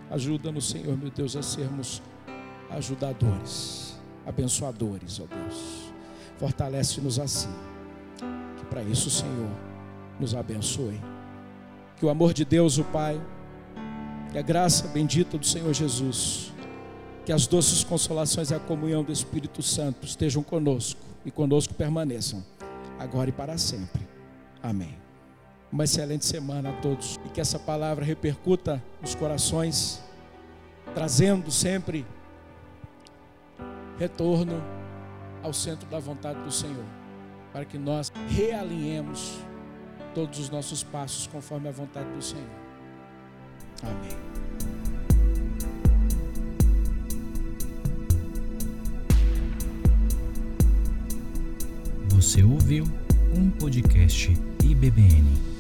Ajuda-nos, 0.09 0.69
Senhor, 0.69 0.97
meu 0.97 1.11
Deus, 1.11 1.35
a 1.35 1.43
sermos 1.43 2.01
ajudadores, 2.71 3.99
abençoadores, 4.25 5.19
ó 5.19 5.27
Deus. 5.27 5.93
Fortalece-nos 6.39 7.19
assim. 7.19 7.51
Que 8.57 8.65
para 8.67 8.85
isso, 8.85 9.11
Senhor, 9.11 9.51
nos 10.21 10.33
abençoe. 10.33 11.01
Que 11.97 12.05
o 12.05 12.11
amor 12.11 12.33
de 12.35 12.45
Deus, 12.45 12.79
o 12.79 12.85
Pai, 12.85 13.21
que 14.31 14.39
a 14.39 14.43
graça 14.43 14.87
bendita 14.89 15.39
do 15.39 15.47
Senhor 15.47 15.73
Jesus, 15.73 16.53
que 17.25 17.33
as 17.33 17.47
doces 17.47 17.83
consolações 17.83 18.51
e 18.51 18.55
a 18.55 18.61
comunhão 18.61 19.03
do 19.03 19.11
Espírito 19.11 19.63
Santo 19.63 20.07
estejam 20.07 20.43
conosco 20.43 21.01
e 21.25 21.31
conosco 21.31 21.75
permaneçam, 21.75 22.45
agora 22.99 23.31
e 23.31 23.33
para 23.33 23.57
sempre. 23.57 24.07
Amém. 24.63 24.95
Uma 25.73 25.85
excelente 25.85 26.25
semana 26.25 26.71
a 26.71 26.73
todos 26.75 27.19
e 27.25 27.29
que 27.31 27.41
essa 27.41 27.59
palavra 27.59 28.05
repercuta 28.05 28.83
nos 29.01 29.15
corações, 29.15 30.03
trazendo 30.95 31.51
sempre 31.51 32.07
retorno 33.99 34.63
ao 35.43 35.53
centro 35.53 35.89
da 35.89 35.99
vontade 35.99 36.41
do 36.43 36.53
Senhor, 36.53 36.85
para 37.53 37.65
que 37.65 37.79
nós 37.79 38.13
realinhemos 38.29 39.39
todos 40.17 40.39
os 40.39 40.49
nossos 40.49 40.83
passos 40.83 41.27
conforme 41.27 41.69
a 41.69 41.71
vontade 41.71 42.09
do 42.09 42.23
Senhor. 42.23 42.43
Amém. 43.83 44.17
Você 52.09 52.43
ouviu 52.43 52.87
um 53.37 53.51
podcast 53.51 54.33
IBBN. 54.65 55.56